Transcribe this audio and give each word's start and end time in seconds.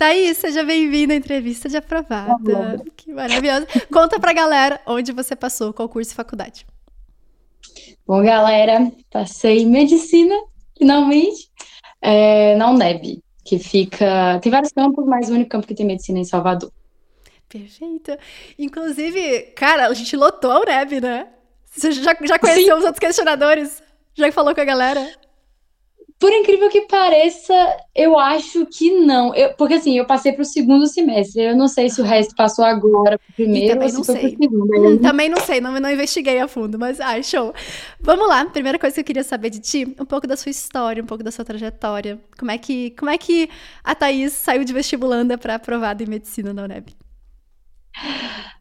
Thaís, 0.00 0.38
seja 0.38 0.64
bem-vinda 0.64 1.12
à 1.12 1.16
entrevista 1.18 1.68
de 1.68 1.76
aprovada. 1.76 2.82
Que 2.96 3.12
maravilhoso. 3.12 3.66
Conta 3.92 4.18
pra 4.18 4.32
galera 4.32 4.80
onde 4.86 5.12
você 5.12 5.36
passou, 5.36 5.74
qual 5.74 5.90
curso 5.90 6.12
e 6.12 6.14
faculdade. 6.14 6.66
Bom, 8.06 8.24
galera, 8.24 8.90
passei 9.10 9.66
medicina, 9.66 10.34
finalmente, 10.78 11.50
é, 12.00 12.56
na 12.56 12.70
UNEB, 12.70 13.22
que 13.44 13.58
fica. 13.58 14.40
Tem 14.40 14.50
vários 14.50 14.72
campos, 14.72 15.04
mas 15.04 15.28
o 15.28 15.34
único 15.34 15.50
campo 15.50 15.66
que 15.66 15.74
tem 15.74 15.84
medicina 15.84 16.18
é 16.18 16.22
em 16.22 16.24
Salvador. 16.24 16.72
Perfeito. 17.46 18.16
Inclusive, 18.58 19.52
cara, 19.54 19.86
a 19.86 19.92
gente 19.92 20.16
lotou 20.16 20.50
a 20.50 20.60
UNEB, 20.60 21.02
né? 21.02 21.28
Você 21.72 21.92
já, 21.92 22.16
já 22.22 22.38
conheceu 22.38 22.64
Sim. 22.64 22.72
os 22.72 22.84
outros 22.86 23.00
questionadores? 23.00 23.82
Já 24.14 24.32
falou 24.32 24.54
com 24.54 24.62
a 24.62 24.64
galera? 24.64 25.06
Por 26.20 26.30
incrível 26.34 26.68
que 26.68 26.82
pareça, 26.82 27.54
eu 27.94 28.18
acho 28.18 28.66
que 28.66 28.90
não. 28.90 29.34
Eu, 29.34 29.54
porque 29.54 29.72
assim, 29.72 29.96
eu 29.96 30.04
passei 30.04 30.32
para 30.32 30.42
o 30.42 30.44
segundo 30.44 30.86
semestre. 30.86 31.44
Eu 31.44 31.56
não 31.56 31.66
sei 31.66 31.88
se 31.88 31.98
o 31.98 32.04
resto 32.04 32.36
passou 32.36 32.62
agora 32.62 33.18
para 33.18 33.30
o 33.30 33.32
primeiro 33.32 33.82
ou 33.82 33.88
se 33.88 34.04
foi 34.04 34.14
para 34.16 34.26
o 34.26 34.30
segundo. 34.30 34.88
Hum, 34.90 34.98
também 34.98 35.30
não 35.30 35.40
sei, 35.40 35.62
não, 35.62 35.80
não 35.80 35.90
investiguei 35.90 36.38
a 36.38 36.46
fundo, 36.46 36.78
mas 36.78 37.00
ai, 37.00 37.22
show. 37.22 37.54
Vamos 37.98 38.28
lá, 38.28 38.44
primeira 38.44 38.78
coisa 38.78 38.92
que 38.92 39.00
eu 39.00 39.04
queria 39.04 39.24
saber 39.24 39.48
de 39.48 39.60
ti, 39.60 39.96
um 39.98 40.04
pouco 40.04 40.26
da 40.26 40.36
sua 40.36 40.50
história, 40.50 41.02
um 41.02 41.06
pouco 41.06 41.24
da 41.24 41.30
sua 41.30 41.42
trajetória. 41.42 42.20
Como 42.38 42.50
é 42.50 42.58
que, 42.58 42.90
como 42.90 43.10
é 43.10 43.16
que 43.16 43.48
a 43.82 43.94
Thaís 43.94 44.34
saiu 44.34 44.62
de 44.62 44.74
vestibulanda 44.74 45.38
para 45.38 45.54
aprovada 45.54 46.02
em 46.02 46.06
medicina 46.06 46.52
na 46.52 46.64
UNEB? 46.64 46.94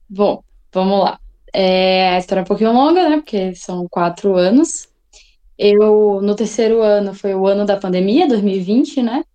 Bom, 0.10 0.42
vamos 0.74 1.00
lá. 1.02 1.20
É, 1.54 2.10
a 2.12 2.20
história 2.20 2.40
é 2.40 2.44
um 2.44 2.48
pouquinho 2.48 2.72
longa, 2.72 3.10
né? 3.10 3.18
Porque 3.18 3.54
são 3.54 3.86
quatro 3.90 4.36
anos. 4.36 4.89
Eu, 5.62 6.22
no 6.22 6.36
terceiro 6.36 6.82
ano, 6.82 7.14
foi 7.14 7.36
o 7.36 7.46
ano 7.46 7.66
da 7.66 7.76
pandemia, 7.76 8.30
2020, 8.30 9.04
né? 9.04 9.26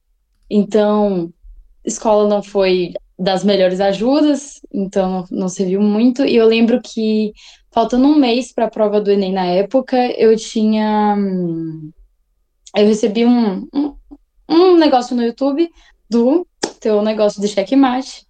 Então, 0.49 1.31
escola 1.85 2.27
não 2.27 2.43
foi 2.43 2.95
das 3.19 3.45
melhores 3.45 3.79
ajudas, 3.79 4.59
então 4.73 5.27
não 5.31 5.51
serviu 5.51 5.83
muito. 5.83 6.25
E 6.25 6.35
eu 6.35 6.47
lembro 6.47 6.81
que, 6.83 7.35
faltando 7.71 8.07
um 8.07 8.19
mês 8.19 8.51
para 8.55 8.65
a 8.65 8.71
prova 8.71 9.03
do 9.03 9.11
Enem 9.11 9.35
na 9.35 9.45
época, 9.45 9.99
eu 10.19 10.35
tinha. 10.35 11.15
Eu 12.75 12.87
recebi 12.87 13.27
um, 13.27 13.69
um, 13.75 13.95
um 14.49 14.77
negócio 14.79 15.15
no 15.15 15.23
YouTube 15.23 15.71
do 16.09 16.47
teu 16.81 17.03
negócio 17.03 17.39
de 17.39 17.49
checkmate. 17.49 18.27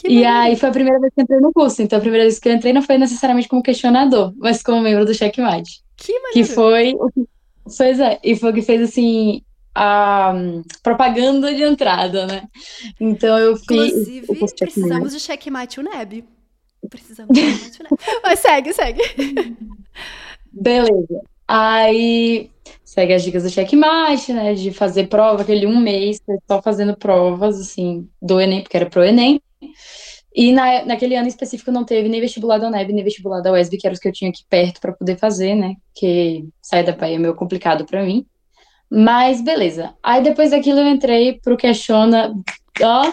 Que 0.00 0.08
e 0.08 0.24
aí 0.24 0.56
foi 0.56 0.70
a 0.70 0.72
primeira 0.72 0.98
vez 0.98 1.12
que 1.12 1.20
eu 1.20 1.24
entrei 1.24 1.40
no 1.40 1.52
curso. 1.52 1.82
Então 1.82 1.98
a 1.98 2.00
primeira 2.00 2.24
vez 2.24 2.38
que 2.38 2.48
eu 2.48 2.54
entrei 2.54 2.72
não 2.72 2.82
foi 2.82 2.96
necessariamente 2.96 3.48
como 3.48 3.62
questionador, 3.62 4.32
mas 4.38 4.62
como 4.62 4.80
membro 4.80 5.04
do 5.04 5.14
checkmate. 5.14 5.82
Que. 5.96 6.12
Que 6.32 6.44
foi 6.44 6.94
o 6.94 7.10
que 7.10 7.33
Pois 7.64 7.98
é, 8.00 8.18
e 8.22 8.36
foi 8.36 8.50
o 8.50 8.54
que 8.54 8.62
fez 8.62 8.82
assim 8.82 9.42
a 9.74 10.32
um, 10.34 10.62
propaganda 10.82 11.52
de 11.52 11.62
entrada, 11.62 12.26
né? 12.26 12.44
Então 13.00 13.38
eu 13.38 13.56
fiz. 13.56 13.92
Inclusive, 13.92 14.26
precisamos 14.56 15.12
de 15.12 15.20
checkmate 15.20 15.80
UNEB. 15.80 16.24
Precisamos 16.88 17.34
de 17.34 17.40
checkmate 17.40 17.80
UNEB. 17.80 17.98
Mas 18.22 18.38
segue, 18.38 18.72
segue. 18.72 19.02
Beleza. 20.52 21.22
Aí 21.48 22.50
segue 22.84 23.12
as 23.12 23.22
dicas 23.22 23.42
do 23.42 23.50
checkmate, 23.50 24.32
né? 24.32 24.54
De 24.54 24.70
fazer 24.70 25.08
prova, 25.08 25.42
aquele 25.42 25.66
um 25.66 25.80
mês, 25.80 26.20
só 26.46 26.62
fazendo 26.62 26.96
provas, 26.96 27.60
assim, 27.60 28.08
do 28.22 28.40
Enem, 28.40 28.62
porque 28.62 28.76
era 28.76 28.88
pro 28.88 29.04
Enem. 29.04 29.40
E 30.34 30.52
na, 30.52 30.84
naquele 30.84 31.14
ano 31.14 31.28
específico 31.28 31.70
não 31.70 31.84
teve 31.84 32.08
nem 32.08 32.20
vestibular 32.20 32.58
da 32.58 32.66
UNEB, 32.66 32.92
nem 32.92 33.04
vestibular 33.04 33.40
da 33.40 33.52
UESB, 33.52 33.78
que 33.78 33.86
eram 33.86 33.94
os 33.94 34.00
que 34.00 34.08
eu 34.08 34.12
tinha 34.12 34.30
aqui 34.30 34.42
perto 34.50 34.80
para 34.80 34.92
poder 34.92 35.16
fazer, 35.16 35.54
né? 35.54 35.76
Que 35.94 36.44
sair 36.60 36.82
da 36.82 36.92
Bahia 36.92 37.14
é 37.14 37.18
meio 37.18 37.36
complicado 37.36 37.84
para 37.86 38.02
mim. 38.02 38.26
Mas 38.90 39.40
beleza. 39.40 39.94
Aí 40.02 40.22
depois 40.22 40.50
daquilo 40.50 40.80
eu 40.80 40.88
entrei 40.88 41.38
pro 41.40 41.56
Questiona, 41.56 42.34
ó, 42.82 43.12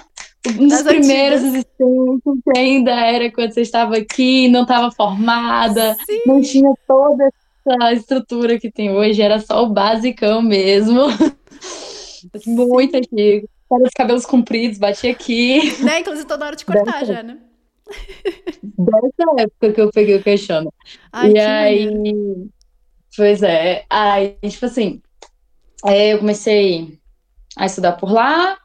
um 0.59 0.67
dos 0.67 0.81
primeiros 0.81 1.43
existentes 1.43 2.57
ainda 2.57 2.91
era 2.91 3.31
quando 3.31 3.53
você 3.53 3.61
estava 3.61 3.97
aqui, 3.97 4.47
não 4.47 4.63
estava 4.63 4.91
formada, 4.91 5.95
Sim. 6.05 6.21
não 6.25 6.41
tinha 6.41 6.73
toda 6.87 7.25
essa 7.25 7.93
estrutura 7.93 8.59
que 8.59 8.71
tem 8.71 8.91
hoje, 8.91 9.21
era 9.21 9.39
só 9.39 9.63
o 9.63 9.69
basicão 9.69 10.41
mesmo. 10.41 11.01
Muito 12.47 12.95
antigo. 12.95 13.47
Para 13.71 13.83
os 13.83 13.93
cabelos 13.95 14.25
compridos, 14.25 14.77
bati 14.77 15.07
aqui. 15.07 15.81
Né? 15.81 16.01
Inclusive, 16.01 16.27
toda 16.27 16.45
hora 16.45 16.57
de 16.57 16.65
cortar 16.65 16.99
Dessa... 16.99 17.05
já, 17.05 17.23
né? 17.23 17.37
Dessa 18.61 19.43
época 19.43 19.71
que 19.71 19.79
eu 19.79 19.89
peguei 19.91 20.17
o 20.17 20.21
questiono. 20.21 20.73
Ai, 21.09 21.31
e 21.31 21.39
aí. 21.39 21.85
Maneiro. 21.85 22.49
Pois 23.15 23.41
é. 23.41 23.85
Aí, 23.89 24.35
tipo 24.43 24.65
assim, 24.65 25.01
é, 25.85 26.11
eu 26.11 26.19
comecei 26.19 26.99
a 27.55 27.65
estudar 27.65 27.93
por 27.93 28.11
lá, 28.11 28.57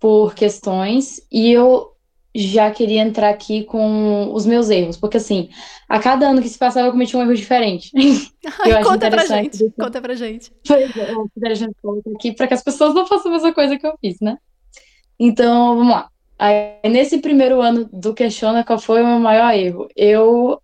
por 0.00 0.34
questões, 0.34 1.20
e 1.30 1.52
eu 1.52 1.92
já 2.34 2.70
queria 2.70 3.02
entrar 3.02 3.28
aqui 3.28 3.64
com 3.64 4.32
os 4.32 4.46
meus 4.46 4.70
erros, 4.70 4.96
porque 4.96 5.18
assim, 5.18 5.50
a 5.86 5.98
cada 5.98 6.26
ano 6.26 6.40
que 6.40 6.48
se 6.48 6.58
passava 6.58 6.88
eu 6.88 6.92
cometia 6.92 7.18
um 7.18 7.22
erro 7.22 7.34
diferente. 7.34 7.92
Ai, 8.64 8.82
conta 8.82 9.10
pra 9.10 9.26
gente, 9.26 9.70
conta 9.78 10.00
pra 10.00 10.14
gente. 10.14 10.50
Pois 10.66 10.96
é, 10.96 11.12
eu 11.12 11.26
interessante 11.36 11.76
aqui 12.16 12.32
para 12.32 12.46
que 12.46 12.54
as 12.54 12.62
pessoas 12.62 12.94
não 12.94 13.06
façam 13.06 13.30
a 13.30 13.34
mesma 13.34 13.52
coisa 13.52 13.78
que 13.78 13.86
eu 13.86 13.94
fiz, 14.00 14.18
né? 14.20 14.38
Então, 15.18 15.76
vamos 15.76 15.92
lá. 15.92 16.08
Aí, 16.38 16.78
nesse 16.90 17.18
primeiro 17.18 17.60
ano 17.60 17.88
do 17.92 18.14
Questiona, 18.14 18.64
qual 18.64 18.78
foi 18.78 19.02
o 19.02 19.06
meu 19.06 19.18
maior 19.18 19.54
erro? 19.54 19.88
Eu 19.96 20.60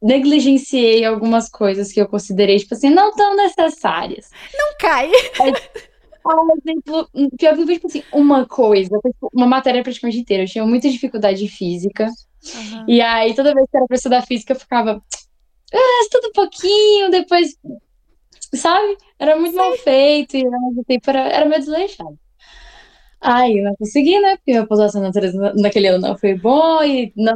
negligenciei 0.00 1.04
algumas 1.04 1.48
coisas 1.48 1.90
que 1.90 2.00
eu 2.00 2.06
considerei, 2.06 2.58
tipo 2.58 2.74
assim, 2.74 2.90
não 2.90 3.12
tão 3.12 3.34
necessárias. 3.34 4.30
Não 4.54 4.76
cai. 4.78 5.10
por 6.22 6.58
exemplo, 6.58 7.08
pior 7.38 7.56
que 7.56 7.66
tipo 7.74 7.86
assim, 7.86 8.02
uma 8.12 8.46
coisa, 8.46 8.98
uma 9.32 9.46
matéria 9.46 9.82
praticamente 9.82 10.18
inteira. 10.18 10.42
Eu 10.42 10.48
tinha 10.48 10.66
muita 10.66 10.90
dificuldade 10.90 11.38
de 11.38 11.48
física. 11.48 12.06
Uhum. 12.54 12.84
E 12.88 13.00
aí, 13.00 13.34
toda 13.34 13.54
vez 13.54 13.66
que 13.70 13.76
era 13.76 13.86
pra 13.86 13.96
estudar 13.96 14.22
física, 14.22 14.52
eu 14.52 14.58
ficava, 14.60 15.02
ah, 15.72 16.00
estuda 16.02 16.28
um 16.28 16.32
pouquinho, 16.32 17.10
depois, 17.10 17.56
sabe? 18.54 18.96
Era 19.18 19.36
muito 19.36 19.52
Sim. 19.52 19.58
mal 19.58 19.72
feito, 19.78 20.36
e 20.36 20.44
ao 20.44 20.68
mesmo 20.68 20.84
tempo 20.84 21.10
era, 21.10 21.20
era 21.28 21.46
meio 21.46 21.60
desleixado. 21.60 22.18
Aí 23.26 23.60
não 23.60 23.74
consegui, 23.74 24.20
né? 24.20 24.36
Porque 24.36 24.52
a 24.52 24.64
pontuação 24.64 25.02
natureza 25.02 25.52
naquele 25.56 25.88
ano 25.88 26.06
não 26.06 26.16
foi 26.16 26.34
bom 26.34 26.80
e 26.84 27.12
não, 27.16 27.34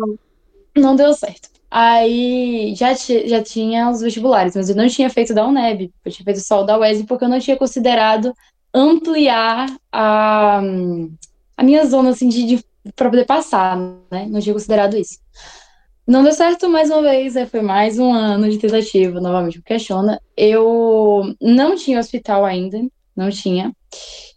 não 0.77 0.95
deu 0.95 1.13
certo. 1.13 1.51
Aí 1.69 2.73
já, 2.77 2.95
já 2.95 3.43
tinha 3.43 3.91
os 3.91 4.01
vestibulares, 4.01 4.55
mas 4.55 4.71
eu 4.71 4.77
não 4.77 4.87
tinha 4.89 5.11
feito 5.11 5.35
da 5.35 5.45
UNEB, 5.45 5.93
eu 6.05 6.13
tinha 6.13 6.25
feito 6.25 6.41
só 6.41 6.61
o 6.61 6.65
da 6.65 6.79
UESB 6.79 7.09
porque 7.09 7.25
eu 7.25 7.29
não 7.29 7.41
tinha 7.41 7.57
considerado 7.57 8.33
ampliar 8.73 9.67
a, 9.91 10.61
a 11.57 11.63
minha 11.65 11.85
zona 11.87 12.11
assim, 12.11 12.29
de, 12.29 12.45
de 12.47 12.65
para 12.95 13.11
poder 13.11 13.27
passar, 13.27 13.77
né? 14.13 14.27
Não 14.29 14.41
tinha 14.41 14.55
considerado 14.55 14.97
isso. 14.97 15.19
Não 16.07 16.23
deu 16.23 16.33
certo 16.33 16.69
mais 16.69 16.89
uma 16.89 17.03
vez, 17.03 17.35
foi 17.51 17.63
mais 17.63 17.99
um 17.99 18.13
ano 18.13 18.49
de 18.49 18.59
tentativa, 18.59 19.21
novamente 19.21 19.61
questiona. 19.63 20.21
Eu 20.37 21.35
não 21.41 21.75
tinha 21.75 21.99
hospital 21.99 22.45
ainda, 22.45 22.79
não 23.17 23.29
tinha. 23.29 23.73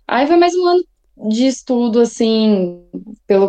Aí 0.07 0.25
foi 0.25 0.35
mais 0.35 0.55
um 0.55 0.67
ano 0.67 0.83
de 1.15 1.45
estudo, 1.45 1.99
assim, 1.99 2.81
pelo 3.27 3.47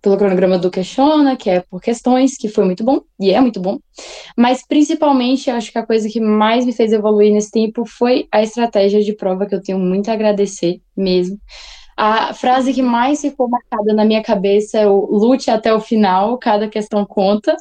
pelo 0.00 0.16
cronograma 0.16 0.58
do 0.58 0.70
Questiona, 0.70 1.36
que 1.36 1.50
é 1.50 1.60
por 1.60 1.80
questões, 1.80 2.36
que 2.36 2.48
foi 2.48 2.64
muito 2.64 2.82
bom, 2.84 3.00
e 3.20 3.30
é 3.30 3.40
muito 3.40 3.60
bom. 3.60 3.78
Mas, 4.36 4.66
principalmente, 4.66 5.50
acho 5.50 5.70
que 5.70 5.78
a 5.78 5.86
coisa 5.86 6.08
que 6.08 6.20
mais 6.20 6.64
me 6.64 6.72
fez 6.72 6.92
evoluir 6.92 7.32
nesse 7.32 7.50
tempo 7.50 7.84
foi 7.84 8.26
a 8.32 8.42
estratégia 8.42 9.02
de 9.02 9.14
prova, 9.14 9.46
que 9.46 9.54
eu 9.54 9.62
tenho 9.62 9.78
muito 9.78 10.10
a 10.10 10.14
agradecer 10.14 10.80
mesmo. 10.96 11.38
A 11.96 12.32
frase 12.34 12.72
que 12.72 12.82
mais 12.82 13.20
ficou 13.20 13.48
marcada 13.48 13.92
na 13.92 14.04
minha 14.04 14.22
cabeça 14.22 14.78
é 14.78 14.86
o 14.86 15.06
lute 15.10 15.50
até 15.50 15.72
o 15.74 15.80
final, 15.80 16.38
cada 16.38 16.68
questão 16.68 17.04
conta, 17.04 17.56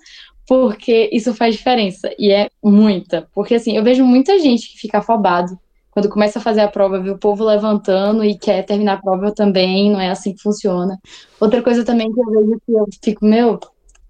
porque 0.48 1.10
isso 1.12 1.34
faz 1.34 1.56
diferença, 1.56 2.10
e 2.18 2.32
é 2.32 2.50
muita. 2.64 3.28
Porque, 3.34 3.56
assim, 3.56 3.76
eu 3.76 3.84
vejo 3.84 4.06
muita 4.06 4.40
gente 4.40 4.72
que 4.72 4.78
fica 4.78 5.00
afobado 5.00 5.60
quando 5.92 6.10
começa 6.10 6.40
a 6.40 6.42
fazer 6.42 6.62
a 6.62 6.68
prova, 6.68 7.00
vê 7.00 7.10
o 7.10 7.18
povo 7.18 7.44
levantando 7.44 8.24
e 8.24 8.38
quer 8.38 8.64
terminar 8.64 8.94
a 8.94 9.02
prova 9.02 9.32
também, 9.34 9.92
não 9.92 10.00
é 10.00 10.10
assim 10.10 10.34
que 10.34 10.42
funciona. 10.42 10.98
Outra 11.40 11.62
coisa 11.62 11.84
também 11.84 12.12
que 12.12 12.20
eu 12.20 12.26
vejo 12.26 12.62
que 12.66 12.72
eu 12.72 12.86
fico, 13.04 13.26
meu, 13.26 13.60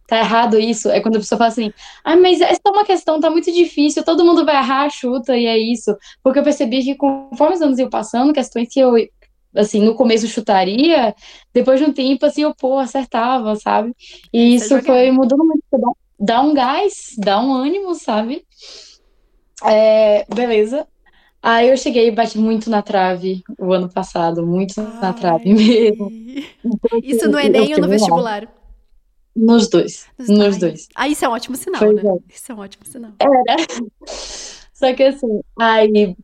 tá 0.07 0.19
errado 0.19 0.59
isso, 0.59 0.89
é 0.89 0.99
quando 0.99 1.15
a 1.15 1.19
pessoa 1.19 1.39
fala 1.39 1.49
assim, 1.49 1.73
ah, 2.03 2.15
mas 2.15 2.39
essa 2.39 2.59
é 2.65 2.69
uma 2.69 2.85
questão, 2.85 3.19
tá 3.19 3.29
muito 3.29 3.51
difícil, 3.51 4.03
todo 4.03 4.23
mundo 4.25 4.45
vai 4.45 4.57
errar, 4.57 4.89
chuta, 4.89 5.35
e 5.35 5.45
é 5.45 5.57
isso. 5.57 5.95
Porque 6.21 6.37
eu 6.37 6.43
percebi 6.43 6.83
que 6.83 6.95
conforme 6.95 7.55
os 7.55 7.61
anos 7.61 7.79
iam 7.79 7.89
passando, 7.89 8.33
questões 8.33 8.67
que 8.69 8.79
eu, 8.79 8.93
assim, 9.55 9.81
no 9.81 9.95
começo 9.95 10.27
chutaria, 10.27 11.15
depois 11.53 11.79
de 11.79 11.85
um 11.85 11.93
tempo, 11.93 12.25
assim, 12.25 12.43
eu, 12.43 12.53
pô, 12.53 12.77
acertava, 12.77 13.55
sabe? 13.55 13.95
E 14.31 14.55
isso 14.55 14.79
foi 14.81 15.09
mudando 15.11 15.45
muito, 15.45 15.63
dá 16.19 16.41
um 16.41 16.53
gás, 16.53 17.15
dá 17.17 17.41
um 17.41 17.53
ânimo, 17.53 17.95
sabe? 17.95 18.45
É, 19.63 20.25
beleza. 20.33 20.85
Aí 21.41 21.69
eu 21.69 21.77
cheguei 21.77 22.07
e 22.07 22.11
bati 22.11 22.37
muito 22.37 22.69
na 22.69 22.81
trave 22.81 23.43
o 23.57 23.73
ano 23.73 23.89
passado, 23.89 24.45
muito 24.45 24.79
Ai. 24.79 25.01
na 25.01 25.13
trave 25.13 25.53
mesmo. 25.53 26.11
Então, 26.63 26.99
isso 27.03 27.29
no 27.29 27.39
Enem 27.39 27.73
ou 27.73 27.81
no 27.81 27.87
vestibular? 27.87 28.47
Nos 29.35 29.67
dois. 29.69 30.07
Nos 30.19 30.57
dois. 30.57 30.87
Ah, 30.93 31.07
isso 31.07 31.25
é 31.25 31.29
um 31.29 31.31
ótimo 31.31 31.55
sinal, 31.55 31.81
né? 31.93 32.01
É. 32.05 32.33
Isso 32.33 32.51
é 32.51 32.55
um 32.55 32.59
ótimo 32.59 32.85
sinal. 32.85 33.11
Era. 33.19 33.55
Só 34.73 34.93
que 34.93 35.03
assim, 35.03 35.41
aí, 35.57 36.15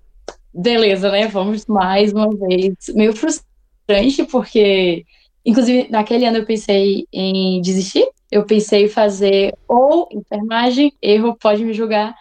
beleza, 0.54 1.10
né? 1.10 1.28
Vamos 1.28 1.66
mais 1.66 2.12
uma 2.12 2.30
vez. 2.36 2.76
Meio 2.94 3.16
frustrante, 3.16 4.24
porque 4.30 5.06
Inclusive, 5.48 5.88
naquele 5.90 6.26
ano 6.26 6.40
eu 6.40 6.46
pensei 6.46 7.08
em 7.12 7.62
desistir. 7.62 8.06
Eu 8.30 8.46
pensei 8.46 8.84
em 8.84 8.90
fazer 8.90 9.56
ou 9.66 10.10
enfermagem, 10.12 10.92
erro, 11.02 11.38
pode 11.40 11.64
me 11.64 11.74
julgar, 11.74 12.14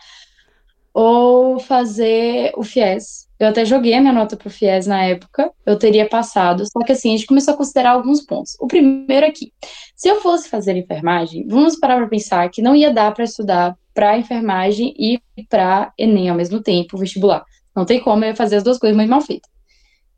ou 0.98 1.58
fazer 1.58 2.52
o 2.56 2.62
FIES. 2.62 3.28
Eu 3.38 3.48
até 3.48 3.66
joguei 3.66 3.93
a 3.93 4.00
minha 4.00 4.14
nota 4.14 4.34
pro 4.34 4.48
FIES 4.48 4.87
na 4.87 5.04
época, 5.04 5.52
eu 5.66 5.78
teria 5.78 6.08
passado, 6.08 6.64
só 6.64 6.82
que 6.82 6.93
assim, 6.93 7.12
a 7.12 7.16
gente 7.19 7.26
começou 7.26 7.52
a 7.52 7.56
considerar 7.56 7.90
alguns 7.90 8.22
pontos. 8.22 8.56
O 8.58 8.66
primeiro 8.66 9.26
aqui, 9.26 9.52
se 9.94 10.08
eu 10.08 10.22
fosse 10.22 10.48
fazer 10.48 10.75
enfermagem, 10.75 11.46
vamos 11.46 11.78
parar 11.78 11.98
para 11.98 12.08
pensar 12.08 12.48
que 12.48 12.62
não 12.62 12.75
ia 12.75 12.94
dar 12.94 13.12
para 13.12 13.25
estudar 13.25 13.76
para 13.93 14.16
enfermagem 14.16 14.94
e 14.98 15.20
para 15.50 15.93
ENEM 15.98 16.31
ao 16.31 16.37
mesmo 16.37 16.62
tempo, 16.62 16.96
vestibular. 16.96 17.44
Não 17.75 17.84
tem 17.84 18.00
como 18.00 18.25
eu 18.25 18.34
fazer 18.34 18.56
as 18.56 18.62
duas 18.62 18.78
coisas 18.78 18.96
muito 18.96 19.10
mal 19.10 19.20
feitas. 19.20 19.50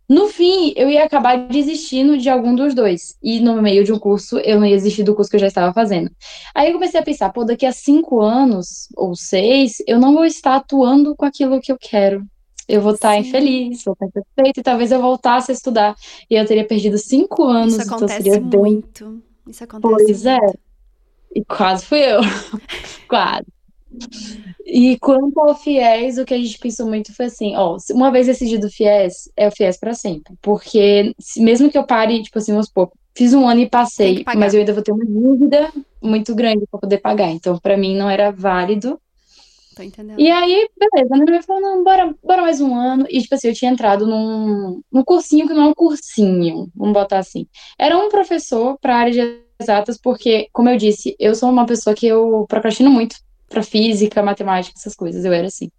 No 0.08 0.28
fim, 0.28 0.72
eu 0.74 0.88
ia 0.88 1.04
acabar 1.04 1.36
desistindo 1.36 2.16
de 2.16 2.30
algum 2.30 2.54
dos 2.54 2.74
dois. 2.74 3.18
E 3.22 3.40
no 3.40 3.60
meio 3.60 3.84
de 3.84 3.92
um 3.92 3.98
curso, 3.98 4.38
eu 4.38 4.58
não 4.58 4.66
ia 4.66 4.76
desistir 4.76 5.02
do 5.02 5.14
curso 5.14 5.30
que 5.30 5.36
eu 5.36 5.40
já 5.40 5.48
estava 5.48 5.72
fazendo. 5.74 6.10
Aí 6.54 6.68
eu 6.68 6.74
comecei 6.74 6.98
a 6.98 7.02
pensar, 7.02 7.30
pô, 7.30 7.44
daqui 7.44 7.66
a 7.66 7.72
cinco 7.72 8.22
anos 8.22 8.88
ou 8.96 9.14
seis, 9.14 9.82
eu 9.86 9.98
não 9.98 10.14
vou 10.14 10.24
estar 10.24 10.56
atuando 10.56 11.14
com 11.14 11.26
aquilo 11.26 11.60
que 11.60 11.70
eu 11.70 11.76
quero. 11.78 12.24
Eu 12.66 12.80
vou 12.80 12.94
estar 12.94 13.14
Sim. 13.14 13.20
infeliz, 13.28 13.84
vou 13.84 13.92
estar 13.92 14.06
insatisfeita, 14.06 14.60
e 14.60 14.62
talvez 14.62 14.92
eu 14.92 15.00
voltasse 15.00 15.50
a 15.50 15.54
estudar. 15.54 15.94
E 16.30 16.34
eu 16.36 16.46
teria 16.46 16.66
perdido 16.66 16.96
cinco 16.96 17.44
anos. 17.44 17.74
Isso 17.74 17.82
então 17.82 17.96
acontece 17.96 18.28
então 18.28 18.60
muito. 18.60 19.22
Isso 19.46 19.64
acontece 19.64 19.94
Pois 19.94 20.26
é. 20.26 20.38
muito. 20.38 20.54
é. 20.54 20.68
E 21.34 21.44
quase 21.44 21.84
fui 21.84 22.00
eu. 22.00 22.20
quase. 23.08 23.46
E 24.64 24.98
quanto 24.98 25.40
ao 25.40 25.54
FIES, 25.54 26.18
o 26.18 26.24
que 26.24 26.34
a 26.34 26.38
gente 26.38 26.58
pensou 26.58 26.86
muito 26.86 27.14
foi 27.14 27.26
assim, 27.26 27.56
ó, 27.56 27.76
uma 27.92 28.10
vez 28.10 28.26
decidido 28.26 28.66
o 28.66 28.70
FIES, 28.70 29.30
é 29.36 29.48
o 29.48 29.50
FIES 29.50 29.78
para 29.78 29.94
sempre. 29.94 30.34
Porque 30.42 31.14
mesmo 31.38 31.70
que 31.70 31.78
eu 31.78 31.84
pare, 31.84 32.22
tipo 32.22 32.38
assim, 32.38 32.52
vamos 32.52 32.66
supor, 32.66 32.90
fiz 33.16 33.32
um 33.32 33.48
ano 33.48 33.60
e 33.60 33.68
passei, 33.68 34.24
mas 34.36 34.54
eu 34.54 34.60
ainda 34.60 34.72
vou 34.72 34.82
ter 34.82 34.92
uma 34.92 35.04
dúvida 35.04 35.72
muito 36.02 36.34
grande 36.34 36.66
para 36.70 36.80
poder 36.80 36.98
pagar. 36.98 37.30
Então, 37.30 37.58
para 37.58 37.76
mim 37.76 37.96
não 37.96 38.08
era 38.08 38.30
válido. 38.30 39.00
Tô 39.74 39.82
entendendo. 39.82 40.20
E 40.20 40.30
aí, 40.30 40.68
beleza, 40.78 41.14
a 41.14 41.16
minha 41.16 41.30
mãe 41.30 41.42
falou, 41.42 41.62
não, 41.62 41.84
bora, 41.84 42.14
bora 42.22 42.42
mais 42.42 42.60
um 42.60 42.74
ano. 42.74 43.06
E, 43.08 43.22
tipo 43.22 43.34
assim, 43.34 43.48
eu 43.48 43.54
tinha 43.54 43.70
entrado 43.70 44.06
num, 44.06 44.82
num 44.92 45.04
cursinho 45.04 45.46
que 45.48 45.54
não 45.54 45.64
é 45.64 45.66
um 45.68 45.74
cursinho, 45.74 46.70
vamos 46.74 46.92
botar 46.92 47.18
assim. 47.18 47.46
Era 47.78 47.96
um 47.96 48.08
professor 48.08 48.76
para 48.80 48.96
área 48.96 49.12
de 49.12 49.48
exatas, 49.60 49.98
porque, 49.98 50.48
como 50.52 50.68
eu 50.68 50.76
disse, 50.76 51.16
eu 51.18 51.34
sou 51.34 51.50
uma 51.50 51.66
pessoa 51.66 51.94
que 51.94 52.06
eu 52.06 52.44
procrastino 52.48 52.90
muito 52.90 53.16
para 53.48 53.62
física, 53.62 54.22
matemática, 54.22 54.78
essas 54.78 54.94
coisas. 54.94 55.24
Eu 55.24 55.32
era 55.32 55.46
assim. 55.46 55.70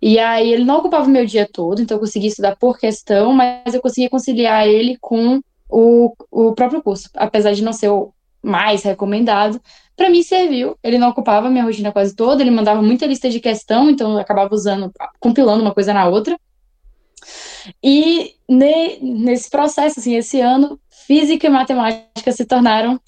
E 0.00 0.18
aí 0.18 0.52
ele 0.52 0.64
não 0.64 0.78
ocupava 0.78 1.06
o 1.06 1.10
meu 1.10 1.26
dia 1.26 1.48
todo, 1.50 1.80
então 1.80 1.96
eu 1.96 2.00
conseguia 2.00 2.28
estudar 2.28 2.56
por 2.56 2.78
questão, 2.78 3.32
mas 3.32 3.74
eu 3.74 3.80
conseguia 3.80 4.10
conciliar 4.10 4.66
ele 4.66 4.96
com 5.00 5.40
o, 5.68 6.14
o 6.30 6.52
próprio 6.54 6.82
curso, 6.82 7.08
apesar 7.14 7.52
de 7.52 7.62
não 7.62 7.72
ser 7.72 7.88
o 7.88 8.12
mais 8.42 8.82
recomendado. 8.82 9.60
Para 9.96 10.10
mim 10.10 10.22
serviu. 10.22 10.76
Ele 10.82 10.98
não 10.98 11.10
ocupava 11.10 11.46
a 11.46 11.50
minha 11.50 11.64
rotina 11.64 11.92
quase 11.92 12.14
toda, 12.14 12.42
ele 12.42 12.50
mandava 12.50 12.82
muita 12.82 13.06
lista 13.06 13.30
de 13.30 13.40
questão, 13.40 13.88
então 13.88 14.12
eu 14.12 14.18
acabava 14.18 14.54
usando, 14.54 14.92
compilando 15.20 15.62
uma 15.62 15.74
coisa 15.74 15.94
na 15.94 16.06
outra. 16.06 16.38
E 17.82 18.34
ne, 18.48 18.98
nesse 19.00 19.48
processo, 19.48 20.00
assim, 20.00 20.16
esse 20.16 20.40
ano, 20.40 20.78
física 21.06 21.46
e 21.46 21.50
matemática 21.50 22.32
se 22.32 22.44
tornaram 22.44 23.00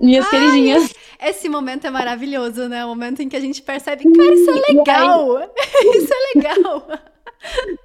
minhas 0.00 0.24
Ai, 0.26 0.30
queridinhas. 0.30 0.92
Esse 1.24 1.48
momento 1.48 1.86
é 1.86 1.90
maravilhoso, 1.90 2.68
né? 2.68 2.84
O 2.84 2.88
momento 2.88 3.22
em 3.22 3.28
que 3.28 3.36
a 3.36 3.40
gente 3.40 3.62
percebe, 3.62 4.04
cara, 4.04 4.34
isso 4.34 4.50
é 4.50 4.72
legal! 4.72 5.40
isso 5.96 6.12
é 6.12 6.38
legal! 6.38 6.88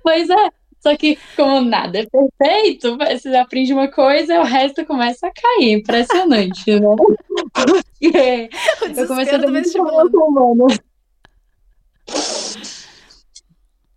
Pois 0.03 0.29
é. 0.29 0.49
Só 0.81 0.95
que, 0.95 1.17
como 1.35 1.61
nada 1.61 1.99
é 1.99 2.05
perfeito, 2.05 2.97
você 2.97 3.35
aprende 3.35 3.73
uma 3.73 3.89
coisa 3.89 4.33
e 4.33 4.37
o 4.39 4.43
resto 4.43 4.85
começa 4.85 5.27
a 5.27 5.31
cair. 5.31 5.73
Impressionante, 5.73 6.79
né? 6.79 6.87
Porque 8.79 8.99
eu 9.01 9.07
comecei 9.07 9.35
a 9.35 9.39
ter 9.39 9.49
muito 9.49 10.23
humano. 10.23 10.67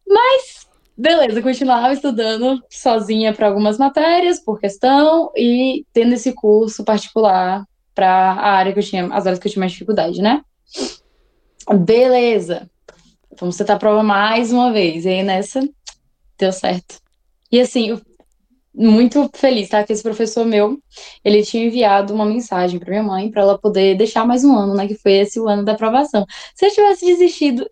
Mas, 0.08 0.66
beleza, 0.96 1.40
continuava 1.40 1.92
estudando 1.92 2.60
sozinha 2.68 3.32
para 3.32 3.46
algumas 3.46 3.78
matérias, 3.78 4.40
por 4.40 4.58
questão, 4.58 5.30
e 5.36 5.86
tendo 5.92 6.14
esse 6.14 6.32
curso 6.32 6.84
particular 6.84 7.64
para 7.94 8.08
a 8.08 8.52
área 8.52 8.72
que 8.72 8.78
eu 8.78 8.82
tinha, 8.82 9.06
as 9.06 9.26
áreas 9.26 9.38
que 9.38 9.48
eu 9.48 9.52
tinha 9.52 9.60
mais 9.60 9.72
dificuldade, 9.72 10.20
né? 10.20 10.42
Beleza. 11.84 12.70
Vamos 13.38 13.56
tentar 13.56 13.74
a 13.74 13.78
prova 13.78 14.02
mais 14.02 14.52
uma 14.52 14.72
vez. 14.72 15.04
E 15.04 15.08
aí 15.08 15.22
nessa 15.22 15.60
deu 16.38 16.52
certo. 16.52 17.00
E 17.50 17.60
assim, 17.60 17.90
eu, 17.90 18.00
muito 18.74 19.30
feliz, 19.34 19.68
tá? 19.68 19.84
Que 19.84 19.92
esse 19.92 20.02
professor 20.02 20.46
meu, 20.46 20.78
ele 21.24 21.42
tinha 21.42 21.66
enviado 21.66 22.14
uma 22.14 22.24
mensagem 22.24 22.80
para 22.80 22.90
minha 22.90 23.02
mãe 23.02 23.30
para 23.30 23.42
ela 23.42 23.58
poder 23.58 23.96
deixar 23.96 24.26
mais 24.26 24.44
um 24.44 24.56
ano, 24.56 24.74
né? 24.74 24.86
Que 24.88 24.94
foi 24.94 25.12
esse 25.12 25.38
o 25.38 25.48
ano 25.48 25.64
da 25.64 25.72
aprovação. 25.72 26.24
Se 26.54 26.66
eu 26.66 26.70
tivesse 26.70 27.04
desistido, 27.04 27.68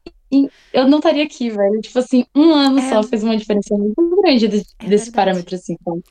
eu 0.72 0.86
não 0.86 0.98
estaria 0.98 1.24
aqui, 1.24 1.50
velho. 1.50 1.80
Tipo 1.80 1.98
assim, 1.98 2.24
um 2.34 2.52
ano 2.52 2.78
é. 2.78 2.88
só 2.88 3.02
fez 3.02 3.24
uma 3.24 3.36
diferença 3.36 3.76
muito 3.76 4.22
grande 4.22 4.48
desse, 4.48 4.74
é 4.78 4.88
desse 4.88 5.10
parâmetro, 5.10 5.54
assim. 5.54 5.76
Então. 5.80 6.02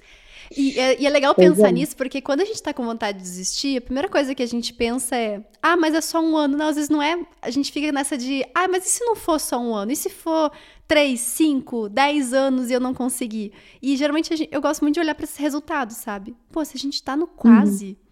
E 0.55 0.79
é, 0.79 0.99
e 0.99 1.05
é 1.05 1.09
legal 1.09 1.35
pensar 1.35 1.69
é. 1.69 1.71
nisso, 1.71 1.95
porque 1.95 2.21
quando 2.21 2.41
a 2.41 2.45
gente 2.45 2.61
tá 2.61 2.73
com 2.73 2.83
vontade 2.83 3.19
de 3.19 3.23
desistir, 3.23 3.77
a 3.77 3.81
primeira 3.81 4.09
coisa 4.09 4.33
que 4.33 4.41
a 4.41 4.47
gente 4.47 4.73
pensa 4.73 5.15
é: 5.15 5.43
ah, 5.61 5.77
mas 5.77 5.93
é 5.93 6.01
só 6.01 6.19
um 6.19 6.35
ano. 6.35 6.57
Não, 6.57 6.67
às 6.67 6.75
vezes 6.75 6.89
não 6.89 7.01
é. 7.01 7.23
A 7.41 7.49
gente 7.49 7.71
fica 7.71 7.91
nessa 7.91 8.17
de: 8.17 8.43
ah, 8.53 8.67
mas 8.67 8.85
e 8.85 8.89
se 8.89 9.05
não 9.05 9.15
for 9.15 9.39
só 9.39 9.59
um 9.59 9.75
ano? 9.75 9.91
E 9.91 9.95
se 9.95 10.09
for 10.09 10.51
três, 10.87 11.19
cinco, 11.21 11.87
dez 11.87 12.33
anos 12.33 12.69
e 12.69 12.73
eu 12.73 12.79
não 12.79 12.93
conseguir? 12.93 13.53
E 13.81 13.95
geralmente 13.95 14.35
gente, 14.35 14.49
eu 14.51 14.61
gosto 14.61 14.81
muito 14.81 14.95
de 14.95 14.99
olhar 14.99 15.13
para 15.13 15.23
esses 15.23 15.37
resultados, 15.37 15.97
sabe? 15.97 16.35
Pô, 16.51 16.65
se 16.65 16.75
a 16.75 16.79
gente 16.79 17.01
tá 17.03 17.15
no 17.15 17.27
quase. 17.27 17.89
Uhum. 17.89 18.09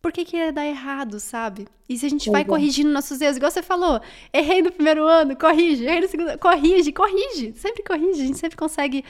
Por 0.00 0.12
que, 0.12 0.24
que 0.24 0.34
ia 0.34 0.50
dar 0.50 0.64
errado, 0.64 1.20
sabe? 1.20 1.66
E 1.86 1.98
se 1.98 2.06
a 2.06 2.08
gente 2.08 2.30
vai 2.30 2.42
corrigindo 2.42 2.88
nossos 2.88 3.20
erros, 3.20 3.36
igual 3.36 3.50
você 3.50 3.62
falou, 3.62 4.00
errei 4.32 4.62
no 4.62 4.72
primeiro 4.72 5.04
ano, 5.06 5.36
corrige, 5.36 5.84
errei 5.84 6.00
no 6.00 6.08
segundo, 6.08 6.38
corrige, 6.38 6.90
corrige, 6.90 7.52
sempre 7.54 7.82
corrige, 7.82 8.22
a 8.22 8.26
gente 8.26 8.38
sempre 8.38 8.56
consegue 8.56 9.04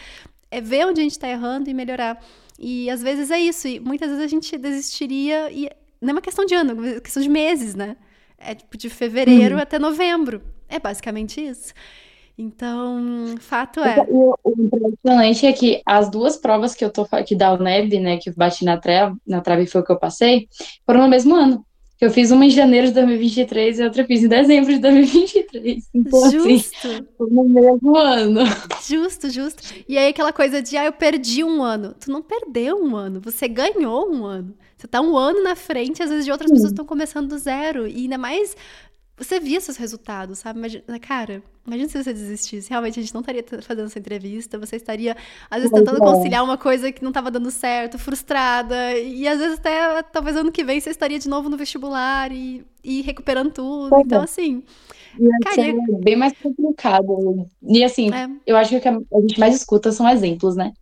é 0.50 0.60
ver 0.60 0.86
onde 0.86 1.00
a 1.00 1.02
gente 1.02 1.12
está 1.12 1.28
errando 1.28 1.70
e 1.70 1.74
melhorar. 1.74 2.22
E 2.58 2.90
às 2.90 3.02
vezes 3.02 3.30
é 3.30 3.40
isso, 3.40 3.66
e 3.68 3.80
muitas 3.80 4.08
vezes 4.08 4.24
a 4.24 4.28
gente 4.28 4.56
desistiria, 4.58 5.50
e 5.50 5.70
não 6.00 6.10
é 6.10 6.12
uma 6.12 6.20
questão 6.20 6.44
de 6.44 6.54
ano, 6.54 6.70
é 6.70 6.74
uma 6.74 7.00
questão 7.00 7.22
de 7.22 7.28
meses, 7.28 7.74
né? 7.74 7.96
É 8.38 8.54
tipo 8.54 8.76
de 8.76 8.88
fevereiro 8.88 9.56
uhum. 9.56 9.62
até 9.62 9.78
novembro. 9.78 10.42
É 10.68 10.78
basicamente 10.78 11.40
isso. 11.40 11.74
Então, 12.38 13.34
fato 13.38 13.80
é. 13.80 13.98
O, 14.08 14.34
o, 14.42 14.54
impressionante 14.58 15.46
é 15.46 15.52
que 15.52 15.82
as 15.84 16.10
duas 16.10 16.38
provas 16.38 16.74
que 16.74 16.82
eu 16.82 16.90
tô 16.90 17.06
aqui 17.12 17.36
da 17.36 17.52
UNEB, 17.52 18.00
né, 18.00 18.16
que 18.16 18.30
eu 18.30 18.34
bati 18.34 18.64
na 18.64 18.78
trave, 18.78 19.14
na 19.26 19.42
trave 19.42 19.66
foi 19.66 19.82
o 19.82 19.84
que 19.84 19.92
eu 19.92 19.98
passei, 19.98 20.48
foram 20.86 21.02
no 21.02 21.08
mesmo 21.08 21.34
ano. 21.34 21.64
Eu 22.00 22.10
fiz 22.10 22.30
uma 22.30 22.46
em 22.46 22.50
janeiro 22.50 22.86
de 22.86 22.94
2023 22.94 23.78
e 23.78 23.82
outra 23.84 24.04
fiz 24.06 24.22
em 24.22 24.28
dezembro 24.28 24.72
de 24.72 24.78
2023. 24.78 25.90
Então, 25.92 26.24
assim, 26.24 26.38
justo. 26.38 26.88
Assim, 26.88 27.06
no 27.18 27.44
mesmo 27.44 27.96
ano. 27.96 28.40
Justo, 28.88 29.28
justo. 29.28 29.62
E 29.86 29.98
aí 29.98 30.08
aquela 30.08 30.32
coisa 30.32 30.62
de, 30.62 30.78
ah, 30.78 30.86
eu 30.86 30.92
perdi 30.92 31.44
um 31.44 31.62
ano. 31.62 31.94
Tu 32.00 32.10
não 32.10 32.22
perdeu 32.22 32.82
um 32.82 32.96
ano, 32.96 33.20
você 33.20 33.46
ganhou 33.46 34.10
um 34.10 34.24
ano. 34.24 34.54
Você 34.78 34.88
tá 34.88 35.02
um 35.02 35.14
ano 35.14 35.42
na 35.42 35.54
frente, 35.54 36.02
às 36.02 36.08
vezes 36.08 36.24
de 36.24 36.32
outras 36.32 36.48
Sim. 36.48 36.54
pessoas 36.54 36.72
estão 36.72 36.86
começando 36.86 37.28
do 37.28 37.36
zero. 37.36 37.86
E 37.86 37.96
ainda 37.96 38.16
mais 38.16 38.56
você 39.20 39.38
via 39.38 39.60
seus 39.60 39.76
resultados, 39.76 40.38
sabe? 40.38 40.58
Imagina, 40.58 40.98
cara, 40.98 41.42
imagina 41.66 41.88
se 41.90 42.02
você 42.02 42.12
desistisse. 42.12 42.70
Realmente 42.70 42.98
a 42.98 43.02
gente 43.02 43.12
não 43.12 43.20
estaria 43.20 43.44
fazendo 43.60 43.86
essa 43.86 43.98
entrevista, 43.98 44.58
você 44.58 44.76
estaria, 44.76 45.14
às 45.50 45.58
vezes, 45.58 45.70
tentando 45.70 45.98
conciliar 46.00 46.42
uma 46.42 46.56
coisa 46.56 46.90
que 46.90 47.02
não 47.02 47.10
estava 47.10 47.30
dando 47.30 47.50
certo, 47.50 47.98
frustrada, 47.98 48.96
e 48.98 49.28
às 49.28 49.38
vezes 49.38 49.58
até, 49.58 50.02
talvez 50.04 50.36
ano 50.36 50.50
que 50.50 50.64
vem, 50.64 50.80
você 50.80 50.88
estaria 50.88 51.18
de 51.18 51.28
novo 51.28 51.50
no 51.50 51.56
vestibular 51.58 52.32
e, 52.32 52.64
e 52.82 53.02
recuperando 53.02 53.52
tudo. 53.52 53.94
É. 53.94 54.00
Então, 54.00 54.22
assim. 54.22 54.62
Cara, 55.44 55.68
é 55.68 55.72
bem 56.02 56.16
mais 56.16 56.32
complicado. 56.38 57.46
E 57.62 57.84
assim, 57.84 58.10
é. 58.14 58.28
eu 58.46 58.56
acho 58.56 58.70
que 58.70 58.76
o 58.76 58.80
que 58.80 58.88
a 58.88 59.20
gente 59.20 59.38
mais 59.38 59.54
escuta 59.54 59.92
são 59.92 60.08
exemplos, 60.08 60.56
né? 60.56 60.72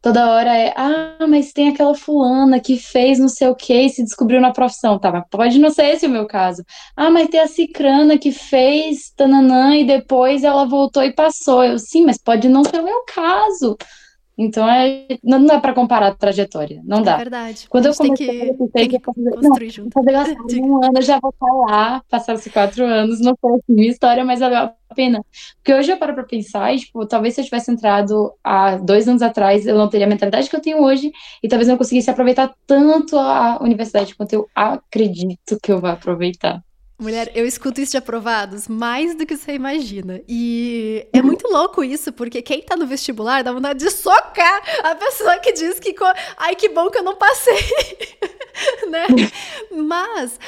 Toda 0.00 0.30
hora 0.30 0.56
é, 0.56 0.72
ah, 0.76 1.26
mas 1.28 1.52
tem 1.52 1.68
aquela 1.68 1.94
fulana 1.94 2.60
que 2.60 2.78
fez 2.78 3.18
não 3.18 3.28
sei 3.28 3.48
o 3.48 3.54
que 3.54 3.74
e 3.74 3.88
se 3.90 4.02
descobriu 4.02 4.40
na 4.40 4.52
profissão. 4.52 4.98
Tá, 4.98 5.10
mas 5.12 5.24
pode 5.30 5.58
não 5.58 5.70
ser 5.70 5.86
esse 5.86 6.06
o 6.06 6.10
meu 6.10 6.26
caso. 6.26 6.64
Ah, 6.96 7.10
mas 7.10 7.28
tem 7.28 7.40
a 7.40 7.46
cicrana 7.46 8.18
que 8.18 8.32
fez 8.32 9.10
tananã 9.16 9.76
e 9.76 9.84
depois 9.84 10.44
ela 10.44 10.64
voltou 10.66 11.02
e 11.02 11.12
passou. 11.12 11.64
Eu, 11.64 11.78
sim, 11.78 12.04
mas 12.04 12.18
pode 12.18 12.48
não 12.48 12.64
ser 12.64 12.80
o 12.80 12.84
meu 12.84 13.04
caso. 13.04 13.76
Então 14.38 14.68
é, 14.70 15.04
não 15.22 15.44
dá 15.44 15.58
para 15.58 15.74
comparar 15.74 16.06
a 16.06 16.14
trajetória, 16.14 16.80
não 16.84 17.02
dá. 17.02 17.14
É 17.14 17.16
verdade. 17.16 17.66
Quando 17.68 17.86
eu 17.86 17.94
comecei, 17.94 18.26
tem 18.28 18.54
que, 18.56 18.62
eu 18.62 18.70
tem 18.72 18.88
que 18.88 19.00
fazer, 19.00 19.30
construir 19.30 19.66
não, 19.66 19.72
junto. 19.72 19.90
Fazer 19.92 20.60
um 20.62 20.76
ano, 20.76 20.92
eu 20.96 21.02
já 21.02 21.18
vou 21.20 21.30
estar 21.30 21.52
lá, 21.52 22.02
passar 22.08 22.34
esses 22.34 22.52
quatro 22.52 22.84
anos, 22.84 23.20
não 23.20 23.36
foi 23.40 23.54
assim 23.54 23.74
minha 23.74 23.90
história, 23.90 24.24
mas 24.24 24.38
valeu 24.38 24.58
a 24.58 24.94
pena. 24.94 25.24
Porque 25.56 25.74
hoje 25.74 25.90
eu 25.90 25.96
paro 25.98 26.14
para 26.14 26.22
pensar 26.22 26.72
e, 26.72 26.78
tipo, 26.78 27.04
talvez 27.04 27.34
se 27.34 27.40
eu 27.40 27.44
tivesse 27.44 27.72
entrado 27.72 28.32
há 28.44 28.76
dois 28.76 29.08
anos 29.08 29.22
atrás, 29.22 29.66
eu 29.66 29.76
não 29.76 29.88
teria 29.88 30.06
a 30.06 30.08
mentalidade 30.08 30.48
que 30.48 30.54
eu 30.54 30.60
tenho 30.60 30.84
hoje 30.84 31.10
e 31.42 31.48
talvez 31.48 31.66
eu 31.66 31.72
não 31.72 31.78
conseguisse 31.78 32.08
aproveitar 32.08 32.54
tanto 32.64 33.18
a 33.18 33.58
universidade 33.60 34.14
quanto 34.14 34.32
eu 34.34 34.46
acredito 34.54 35.58
que 35.60 35.72
eu 35.72 35.80
vou 35.80 35.90
aproveitar. 35.90 36.62
Mulher, 37.00 37.30
eu 37.32 37.46
escuto 37.46 37.80
isso 37.80 37.92
de 37.92 37.96
aprovados 37.96 38.66
mais 38.66 39.14
do 39.14 39.24
que 39.24 39.36
você 39.36 39.52
imagina. 39.52 40.20
E 40.28 41.06
é 41.12 41.22
muito 41.22 41.46
louco 41.46 41.84
isso, 41.84 42.12
porque 42.12 42.42
quem 42.42 42.60
tá 42.60 42.74
no 42.74 42.88
vestibular 42.88 43.44
dá 43.44 43.52
vontade 43.52 43.78
de 43.78 43.88
socar 43.88 44.62
a 44.82 44.96
pessoa 44.96 45.38
que 45.38 45.52
diz 45.52 45.78
que. 45.78 45.94
Ai, 46.36 46.56
que 46.56 46.68
bom 46.68 46.90
que 46.90 46.98
eu 46.98 47.04
não 47.04 47.14
passei. 47.14 47.54
né? 48.90 49.06
Mas 49.70 50.40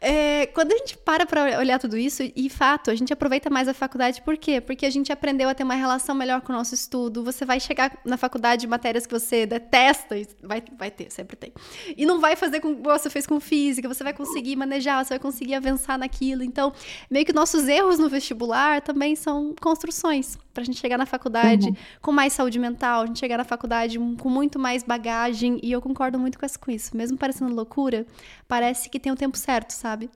é, 0.00 0.46
quando 0.46 0.72
a 0.72 0.76
gente 0.78 0.96
para 0.96 1.26
para 1.26 1.58
olhar 1.58 1.78
tudo 1.78 1.98
isso, 1.98 2.22
e 2.34 2.48
fato, 2.48 2.90
a 2.90 2.94
gente 2.94 3.12
aproveita 3.12 3.50
mais 3.50 3.68
a 3.68 3.74
faculdade, 3.74 4.22
por 4.22 4.36
quê? 4.38 4.60
Porque 4.60 4.86
a 4.86 4.90
gente 4.90 5.12
aprendeu 5.12 5.48
a 5.48 5.54
ter 5.54 5.62
uma 5.62 5.74
relação 5.74 6.14
melhor 6.14 6.40
com 6.40 6.52
o 6.52 6.56
nosso 6.56 6.74
estudo. 6.74 7.22
Você 7.22 7.44
vai 7.44 7.60
chegar 7.60 7.98
na 8.04 8.16
faculdade 8.16 8.62
de 8.62 8.66
matérias 8.66 9.06
que 9.06 9.12
você 9.12 9.44
detesta, 9.44 10.16
vai, 10.42 10.62
vai 10.78 10.90
ter, 10.90 11.10
sempre 11.12 11.36
tem. 11.36 11.52
E 11.96 12.06
não 12.06 12.18
vai 12.18 12.34
fazer 12.34 12.60
como 12.60 12.82
você 12.82 13.10
fez 13.10 13.26
com 13.26 13.38
física, 13.38 13.86
você 13.86 14.02
vai 14.02 14.14
conseguir 14.14 14.56
manejar, 14.56 15.04
você 15.04 15.10
vai 15.10 15.18
conseguir 15.18 15.54
avançar 15.54 15.98
naquilo. 15.98 16.42
Então, 16.42 16.72
meio 17.10 17.26
que 17.26 17.32
nossos 17.32 17.68
erros 17.68 17.98
no 17.98 18.08
vestibular 18.08 18.80
também 18.80 19.14
são 19.14 19.54
construções 19.60 20.38
para 20.52 20.62
a 20.62 20.64
gente 20.64 20.78
chegar 20.78 20.98
na 20.98 21.06
faculdade 21.06 21.68
uhum. 21.68 21.76
com 22.00 22.12
mais 22.12 22.32
saúde 22.32 22.58
mental, 22.58 23.02
a 23.02 23.06
gente 23.06 23.18
chegar 23.18 23.38
na 23.38 23.44
faculdade 23.44 23.98
com 23.98 24.28
muito 24.28 24.58
mais 24.58 24.82
bagagem. 24.82 25.60
E 25.62 25.72
eu 25.72 25.80
concordo 25.80 26.18
muito 26.18 26.38
com 26.38 26.70
isso. 26.70 26.96
Mesmo 26.96 27.16
parecendo 27.16 27.54
loucura, 27.54 28.06
parece 28.48 28.88
que 28.88 28.98
tem 28.98 29.12
o 29.12 29.16
tempo 29.16 29.36
certo, 29.36 29.70
sabe? 29.70 30.10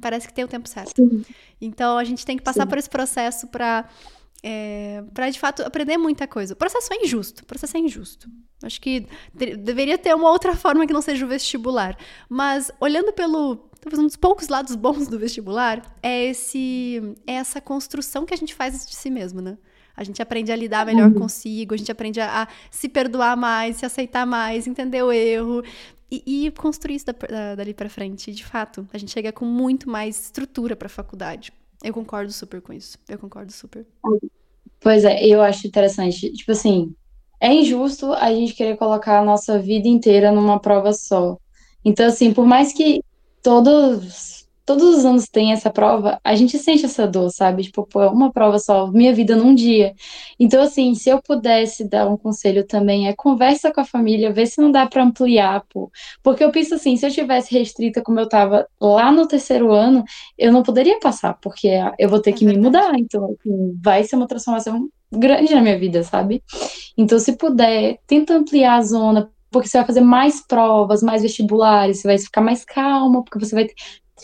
Parece 0.00 0.28
que 0.28 0.34
tem 0.34 0.44
o 0.44 0.48
tempo 0.48 0.68
certo. 0.68 0.94
Sim. 0.96 1.24
Então 1.60 1.98
a 1.98 2.04
gente 2.04 2.24
tem 2.24 2.36
que 2.36 2.42
passar 2.42 2.64
Sim. 2.64 2.68
por 2.68 2.78
esse 2.78 2.90
processo 2.90 3.46
para 3.48 3.88
é, 4.42 5.02
para 5.12 5.28
de 5.30 5.38
fato 5.38 5.62
aprender 5.62 5.96
muita 5.96 6.26
coisa. 6.26 6.54
O 6.54 6.56
processo 6.56 6.92
é 6.92 6.96
injusto, 7.04 7.42
o 7.42 7.46
processo 7.46 7.76
é 7.76 7.80
injusto. 7.80 8.28
Acho 8.62 8.80
que 8.80 9.06
deveria 9.34 9.96
ter 9.96 10.14
uma 10.14 10.30
outra 10.30 10.54
forma 10.54 10.86
que 10.86 10.92
não 10.92 11.02
seja 11.02 11.24
o 11.24 11.28
vestibular. 11.28 11.96
Mas 12.28 12.70
olhando 12.80 13.12
pelo 13.12 13.68
talvez 13.80 13.98
um 13.98 14.06
dos 14.06 14.16
poucos 14.16 14.48
lados 14.48 14.74
bons 14.74 15.06
do 15.08 15.18
vestibular 15.18 15.96
é 16.02 16.24
esse 16.26 17.16
é 17.26 17.34
essa 17.34 17.60
construção 17.60 18.26
que 18.26 18.34
a 18.34 18.36
gente 18.36 18.54
faz 18.54 18.86
de 18.86 18.94
si 18.94 19.10
mesmo, 19.10 19.40
né? 19.40 19.56
A 19.98 20.04
gente 20.04 20.22
aprende 20.22 20.52
a 20.52 20.56
lidar 20.56 20.86
melhor 20.86 21.08
uhum. 21.08 21.14
consigo, 21.14 21.74
a 21.74 21.76
gente 21.76 21.90
aprende 21.90 22.20
a, 22.20 22.42
a, 22.42 22.48
se 22.70 22.88
perdoar 22.88 23.36
mais, 23.36 23.76
se 23.76 23.84
aceitar 23.84 24.24
mais, 24.24 24.66
entender 24.66 25.02
o 25.02 25.10
erro, 25.10 25.62
e, 26.10 26.46
e 26.46 26.50
construir 26.52 26.94
isso 26.94 27.06
da, 27.06 27.12
da, 27.12 27.54
dali 27.56 27.74
para 27.74 27.88
frente. 27.88 28.32
De 28.32 28.44
fato, 28.44 28.86
a 28.92 28.98
gente 28.98 29.12
chega 29.12 29.32
com 29.32 29.44
muito 29.44 29.90
mais 29.90 30.24
estrutura 30.26 30.74
para 30.74 30.86
a 30.86 30.90
faculdade. 30.90 31.52
Eu 31.82 31.92
concordo 31.92 32.32
super 32.32 32.60
com 32.60 32.72
isso. 32.72 32.98
Eu 33.08 33.18
concordo 33.18 33.52
super. 33.52 33.86
Pois 34.80 35.04
é, 35.04 35.24
eu 35.24 35.42
acho 35.42 35.66
interessante. 35.66 36.32
Tipo 36.32 36.52
assim, 36.52 36.94
é 37.40 37.52
injusto 37.52 38.12
a 38.12 38.32
gente 38.32 38.54
querer 38.54 38.76
colocar 38.76 39.20
a 39.20 39.24
nossa 39.24 39.58
vida 39.58 39.86
inteira 39.86 40.32
numa 40.32 40.58
prova 40.58 40.92
só. 40.92 41.36
Então, 41.84 42.06
assim, 42.06 42.32
por 42.32 42.46
mais 42.46 42.72
que 42.72 43.02
todos 43.42 44.47
todos 44.68 44.98
os 44.98 45.04
anos 45.06 45.26
tem 45.26 45.50
essa 45.50 45.70
prova, 45.70 46.20
a 46.22 46.34
gente 46.34 46.58
sente 46.58 46.84
essa 46.84 47.06
dor, 47.06 47.30
sabe? 47.30 47.62
Tipo, 47.62 47.86
pô, 47.86 48.02
é 48.02 48.08
uma 48.10 48.30
prova 48.30 48.58
só, 48.58 48.86
minha 48.88 49.14
vida 49.14 49.34
num 49.34 49.54
dia. 49.54 49.94
Então, 50.38 50.60
assim, 50.62 50.94
se 50.94 51.08
eu 51.08 51.22
pudesse 51.22 51.88
dar 51.88 52.06
um 52.06 52.18
conselho 52.18 52.66
também, 52.66 53.08
é 53.08 53.14
conversa 53.14 53.72
com 53.72 53.80
a 53.80 53.84
família, 53.84 54.30
vê 54.30 54.44
se 54.44 54.60
não 54.60 54.70
dá 54.70 54.86
para 54.86 55.02
ampliar, 55.02 55.64
pô. 55.72 55.90
Porque 56.22 56.44
eu 56.44 56.50
penso 56.50 56.74
assim, 56.74 56.98
se 56.98 57.06
eu 57.06 57.10
tivesse 57.10 57.50
restrita 57.58 58.02
como 58.02 58.20
eu 58.20 58.28
tava 58.28 58.68
lá 58.78 59.10
no 59.10 59.26
terceiro 59.26 59.72
ano, 59.72 60.04
eu 60.36 60.52
não 60.52 60.62
poderia 60.62 61.00
passar, 61.00 61.32
porque 61.40 61.70
eu 61.98 62.08
vou 62.10 62.20
ter 62.20 62.30
é 62.30 62.32
que 62.34 62.44
verdade. 62.44 62.58
me 62.58 62.64
mudar. 62.66 62.98
Então, 62.98 63.24
assim, 63.24 63.74
vai 63.82 64.04
ser 64.04 64.16
uma 64.16 64.28
transformação 64.28 64.86
grande 65.10 65.54
na 65.54 65.62
minha 65.62 65.78
vida, 65.78 66.02
sabe? 66.02 66.42
Então, 66.94 67.18
se 67.18 67.38
puder, 67.38 68.00
tenta 68.06 68.34
ampliar 68.34 68.76
a 68.76 68.82
zona, 68.82 69.30
porque 69.50 69.66
você 69.66 69.78
vai 69.78 69.86
fazer 69.86 70.02
mais 70.02 70.46
provas, 70.46 71.02
mais 71.02 71.22
vestibulares, 71.22 72.02
você 72.02 72.08
vai 72.08 72.18
ficar 72.18 72.42
mais 72.42 72.66
calma, 72.66 73.24
porque 73.24 73.38
você 73.38 73.54
vai 73.54 73.66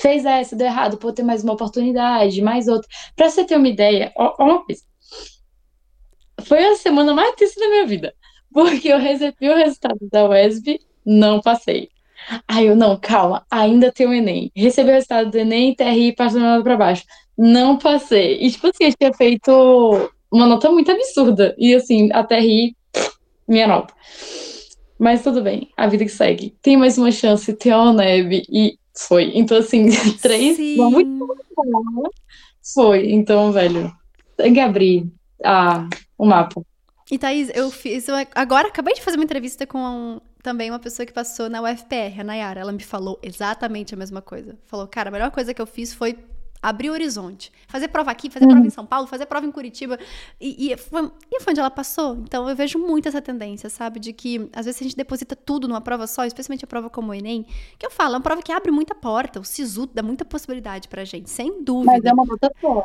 fez 0.00 0.24
essa, 0.24 0.56
deu 0.56 0.66
errado, 0.66 0.96
pode 0.96 1.16
ter 1.16 1.22
mais 1.22 1.42
uma 1.42 1.52
oportunidade, 1.52 2.42
mais 2.42 2.68
outra. 2.68 2.88
Pra 3.16 3.28
você 3.28 3.44
ter 3.44 3.56
uma 3.56 3.68
ideia, 3.68 4.12
ó, 4.16 4.34
ó. 4.38 4.64
Foi 6.42 6.64
a 6.64 6.76
semana 6.76 7.14
mais 7.14 7.34
triste 7.34 7.58
da 7.58 7.68
minha 7.68 7.86
vida, 7.86 8.14
porque 8.52 8.88
eu 8.88 8.98
recebi 8.98 9.48
o 9.48 9.56
resultado 9.56 9.98
da 10.10 10.28
UESB, 10.28 10.80
não 11.04 11.40
passei. 11.40 11.88
Aí 12.48 12.66
eu, 12.66 12.76
não, 12.76 12.96
calma, 12.98 13.44
ainda 13.50 13.92
tem 13.92 14.06
o 14.06 14.14
Enem. 14.14 14.50
Recebi 14.54 14.90
o 14.90 14.94
resultado 14.94 15.30
do 15.30 15.38
Enem, 15.38 15.74
TRI, 15.74 16.14
passando 16.14 16.62
para 16.62 16.76
baixo. 16.76 17.04
Não 17.36 17.76
passei. 17.76 18.38
E, 18.40 18.50
tipo 18.50 18.66
assim, 18.68 18.84
eu 18.84 18.94
tinha 18.94 19.12
feito 19.12 20.10
uma 20.30 20.46
nota 20.46 20.70
muito 20.70 20.90
absurda. 20.90 21.54
E, 21.58 21.74
assim, 21.74 22.10
a 22.12 22.24
TRI, 22.24 22.76
minha 23.46 23.66
nota. 23.66 23.92
Mas 24.98 25.22
tudo 25.22 25.42
bem, 25.42 25.68
a 25.76 25.86
vida 25.86 26.04
que 26.04 26.10
segue. 26.10 26.56
Tem 26.62 26.76
mais 26.76 26.96
uma 26.96 27.10
chance, 27.10 27.52
tem 27.52 27.72
a 27.72 27.82
UNEB. 27.82 28.42
E 28.48 28.78
foi. 28.96 29.32
Então, 29.34 29.58
assim, 29.58 29.88
três. 30.22 30.58
Muito 30.76 31.36
Foi. 32.74 33.10
Então, 33.10 33.52
velho, 33.52 33.92
tem 34.36 34.54
que 34.54 34.60
abrir 34.60 35.12
a, 35.44 35.88
o 36.16 36.24
mapa. 36.24 36.62
E 37.10 37.18
Thaís, 37.18 37.50
eu 37.54 37.70
fiz. 37.70 38.08
Eu 38.08 38.14
agora 38.34 38.68
acabei 38.68 38.94
de 38.94 39.02
fazer 39.02 39.16
uma 39.16 39.24
entrevista 39.24 39.66
com 39.66 39.78
um, 39.78 40.20
também 40.42 40.70
uma 40.70 40.78
pessoa 40.78 41.04
que 41.04 41.12
passou 41.12 41.50
na 41.50 41.60
UFPR, 41.62 42.20
a 42.20 42.24
Nayara. 42.24 42.60
Ela 42.60 42.72
me 42.72 42.82
falou 42.82 43.18
exatamente 43.22 43.94
a 43.94 43.96
mesma 43.96 44.22
coisa. 44.22 44.58
Falou, 44.64 44.86
cara, 44.86 45.10
a 45.10 45.12
melhor 45.12 45.30
coisa 45.30 45.52
que 45.52 45.60
eu 45.60 45.66
fiz 45.66 45.92
foi 45.92 46.16
abrir 46.64 46.88
o 46.88 46.92
horizonte. 46.92 47.52
Fazer 47.68 47.88
prova 47.88 48.11
aqui, 48.11 48.30
fazer 48.30 48.47
uhum. 48.47 48.52
prova 48.52 48.66
em 48.66 48.71
São 48.71 48.87
Paulo, 48.87 49.06
fazer 49.06 49.26
prova 49.26 49.47
em 49.47 49.52
Curitiba. 49.52 49.99
E, 50.40 50.73
e, 50.73 50.76
foi, 50.76 51.11
e 51.30 51.40
foi 51.40 51.50
onde 51.52 51.61
ela 51.61 51.71
passou. 51.71 52.16
Então 52.16 52.49
eu 52.49 52.56
vejo 52.56 52.78
muito 52.78 53.06
essa 53.06 53.21
tendência, 53.21 53.68
sabe? 53.68 54.00
De 54.00 54.12
que 54.12 54.49
às 54.52 54.64
vezes 54.64 54.80
a 54.80 54.85
gente 54.85 54.97
deposita 54.97 55.37
tudo 55.37 55.68
numa 55.68 55.80
prova 55.80 56.06
só, 56.06 56.25
especialmente 56.25 56.64
a 56.64 56.68
prova 56.68 56.88
como 56.88 57.11
o 57.11 57.14
Enem, 57.14 57.47
que 57.78 57.85
eu 57.85 57.90
falo, 57.90 58.14
é 58.14 58.16
uma 58.16 58.23
prova 58.23 58.42
que 58.42 58.50
abre 58.50 58.71
muita 58.71 58.94
porta. 58.94 59.38
O 59.38 59.44
SISU 59.44 59.87
dá 59.87 60.02
muita 60.02 60.25
possibilidade 60.25 60.88
pra 60.88 61.04
gente, 61.04 61.28
sem 61.28 61.62
dúvida. 61.62 61.92
Mas 61.92 62.04
é 62.04 62.12
uma 62.12 62.25
nota 62.25 62.50
só. 62.61 62.85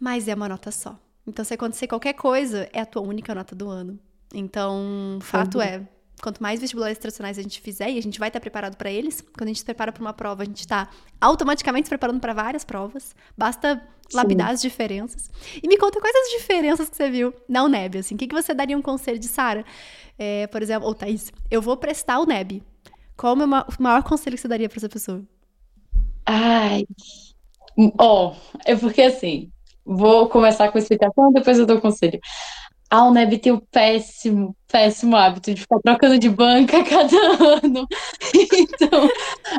Mas 0.00 0.28
é 0.28 0.34
uma 0.34 0.48
nota 0.48 0.70
só. 0.70 0.98
Então, 1.26 1.44
se 1.44 1.52
acontecer 1.52 1.86
qualquer 1.86 2.14
coisa, 2.14 2.68
é 2.72 2.80
a 2.80 2.86
tua 2.86 3.02
única 3.02 3.34
nota 3.34 3.54
do 3.54 3.68
ano. 3.68 3.98
Então, 4.32 5.18
fato 5.20 5.58
uhum. 5.58 5.62
é, 5.62 5.88
quanto 6.20 6.42
mais 6.42 6.60
vestibulares 6.60 6.98
tradicionais 6.98 7.38
a 7.38 7.42
gente 7.42 7.60
fizer, 7.60 7.90
e 7.90 7.98
a 7.98 8.02
gente 8.02 8.18
vai 8.18 8.28
estar 8.28 8.40
preparado 8.40 8.76
para 8.76 8.90
eles, 8.90 9.20
quando 9.20 9.44
a 9.44 9.46
gente 9.48 9.58
se 9.58 9.64
prepara 9.64 9.92
para 9.92 10.00
uma 10.00 10.12
prova, 10.12 10.42
a 10.42 10.46
gente 10.46 10.60
está 10.60 10.88
automaticamente 11.20 11.86
se 11.86 11.90
preparando 11.90 12.20
para 12.20 12.32
várias 12.32 12.64
provas. 12.64 13.14
Basta 13.36 13.82
lapidar 14.12 14.48
Sim. 14.48 14.54
as 14.54 14.62
diferenças. 14.62 15.30
E 15.62 15.68
me 15.68 15.76
conta 15.76 16.00
quais 16.00 16.16
as 16.16 16.40
diferenças 16.40 16.88
que 16.88 16.96
você 16.96 17.10
viu 17.10 17.34
na 17.48 17.64
UNEB, 17.64 17.98
assim. 17.98 18.14
O 18.14 18.18
que, 18.18 18.26
que 18.26 18.34
você 18.34 18.54
daria 18.54 18.76
um 18.76 18.82
conselho 18.82 19.18
de 19.18 19.28
Sara? 19.28 19.64
É, 20.18 20.46
por 20.46 20.62
exemplo, 20.62 20.88
ou 20.88 20.94
Thaís, 20.94 21.32
eu 21.50 21.60
vou 21.60 21.76
prestar 21.76 22.18
o 22.18 22.22
UNEB. 22.22 22.62
Qual 23.16 23.36
é 23.38 23.44
o 23.44 23.82
maior 23.82 24.02
conselho 24.02 24.36
que 24.36 24.42
você 24.42 24.48
daria 24.48 24.68
para 24.68 24.78
essa 24.78 24.88
pessoa? 24.88 25.22
Ai. 26.24 26.86
Ó, 27.98 28.32
oh, 28.32 28.58
é 28.64 28.74
porque 28.76 29.02
assim, 29.02 29.50
vou 29.84 30.28
começar 30.28 30.70
com 30.70 30.78
a 30.78 30.80
explicação, 30.80 31.32
depois 31.32 31.58
eu 31.58 31.66
dou 31.66 31.78
o 31.78 31.80
conselho. 31.80 32.18
A 32.90 33.04
UNEB 33.04 33.38
tem 33.38 33.52
o 33.52 33.60
péssimo, 33.60 34.56
péssimo 34.66 35.14
hábito 35.14 35.52
de 35.52 35.60
ficar 35.60 35.78
trocando 35.80 36.18
de 36.18 36.30
banca 36.30 36.82
cada 36.88 37.16
ano. 37.62 37.86
Então, 38.34 39.08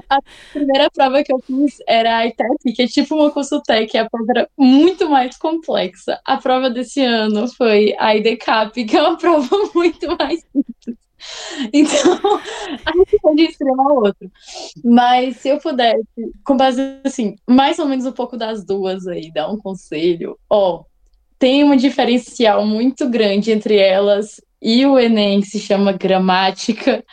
a 0.09 0.19
primeira 0.51 0.89
prova 0.89 1.24
que 1.24 1.31
eu 1.31 1.39
fiz 1.39 1.77
era 1.88 2.17
a 2.17 2.27
ITEP, 2.27 2.74
que 2.74 2.81
é 2.81 2.88
tipo 2.88 3.15
uma 3.15 3.31
Consultec, 3.31 3.95
a 3.98 4.09
prova 4.09 4.25
era 4.29 4.50
muito 4.57 5.07
mais 5.09 5.38
complexa. 5.38 6.19
A 6.25 6.38
prova 6.38 6.71
desse 6.71 7.01
ano 7.01 7.48
foi 7.50 7.95
a 8.00 8.15
IDCAP, 8.15 8.86
que 8.86 8.98
é 8.98 9.01
uma 9.01 9.17
prova 9.17 9.48
muito 9.75 10.07
mais 10.17 10.41
simples. 10.51 10.98
Então, 11.74 12.19
a 12.86 12.98
gente 12.98 13.19
pode 13.21 13.41
extremo 13.43 13.89
ao 13.89 13.98
outro. 13.98 14.31
Mas 14.83 15.38
se 15.38 15.50
eu 15.50 15.59
pudesse, 15.59 16.03
com 16.43 16.57
base 16.57 16.81
assim, 17.03 17.36
mais 17.48 17.77
ou 17.77 17.88
menos 17.88 18.05
um 18.05 18.12
pouco 18.12 18.38
das 18.38 18.65
duas 18.65 19.05
aí, 19.07 19.31
dar 19.31 19.51
um 19.51 19.57
conselho, 19.57 20.39
ó, 20.50 20.83
tem 21.39 21.63
um 21.63 21.75
diferencial 21.75 22.65
muito 22.65 23.10
grande 23.10 23.51
entre 23.51 23.77
elas 23.77 24.41
e 24.62 24.86
o 24.86 25.00
Enem, 25.00 25.39
que 25.39 25.48
se 25.48 25.60
chama 25.60 25.93
gramática. 25.93 27.03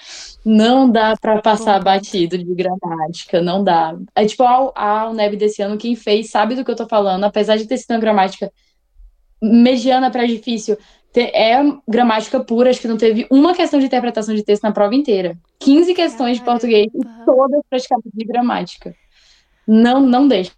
Não 0.44 0.90
dá 0.90 1.16
para 1.20 1.40
passar 1.40 1.82
batido 1.82 2.36
de 2.36 2.54
gramática, 2.54 3.40
não 3.40 3.62
dá. 3.64 3.96
É 4.14 4.26
tipo 4.26 4.42
a, 4.42 4.72
a 4.74 5.10
UNEB 5.10 5.36
desse 5.36 5.62
ano, 5.62 5.78
quem 5.78 5.94
fez 5.96 6.30
sabe 6.30 6.54
do 6.54 6.64
que 6.64 6.70
eu 6.70 6.76
tô 6.76 6.86
falando, 6.86 7.24
apesar 7.24 7.56
de 7.56 7.66
ter 7.66 7.78
sido 7.78 7.92
uma 7.92 8.00
gramática 8.00 8.52
mediana 9.42 10.10
para 10.10 10.26
difícil, 10.26 10.76
é 11.14 11.56
gramática 11.88 12.38
pura, 12.40 12.70
acho 12.70 12.80
que 12.80 12.88
não 12.88 12.96
teve 12.96 13.26
uma 13.30 13.54
questão 13.54 13.80
de 13.80 13.86
interpretação 13.86 14.34
de 14.34 14.42
texto 14.42 14.64
na 14.64 14.72
prova 14.72 14.94
inteira. 14.94 15.36
15 15.60 15.94
questões 15.94 16.38
de 16.38 16.44
português 16.44 16.88
e 16.94 17.24
todas 17.24 17.60
praticamente 17.70 18.10
de 18.14 18.24
gramática. 18.24 18.94
Não, 19.66 20.00
não 20.00 20.28
deixa 20.28 20.52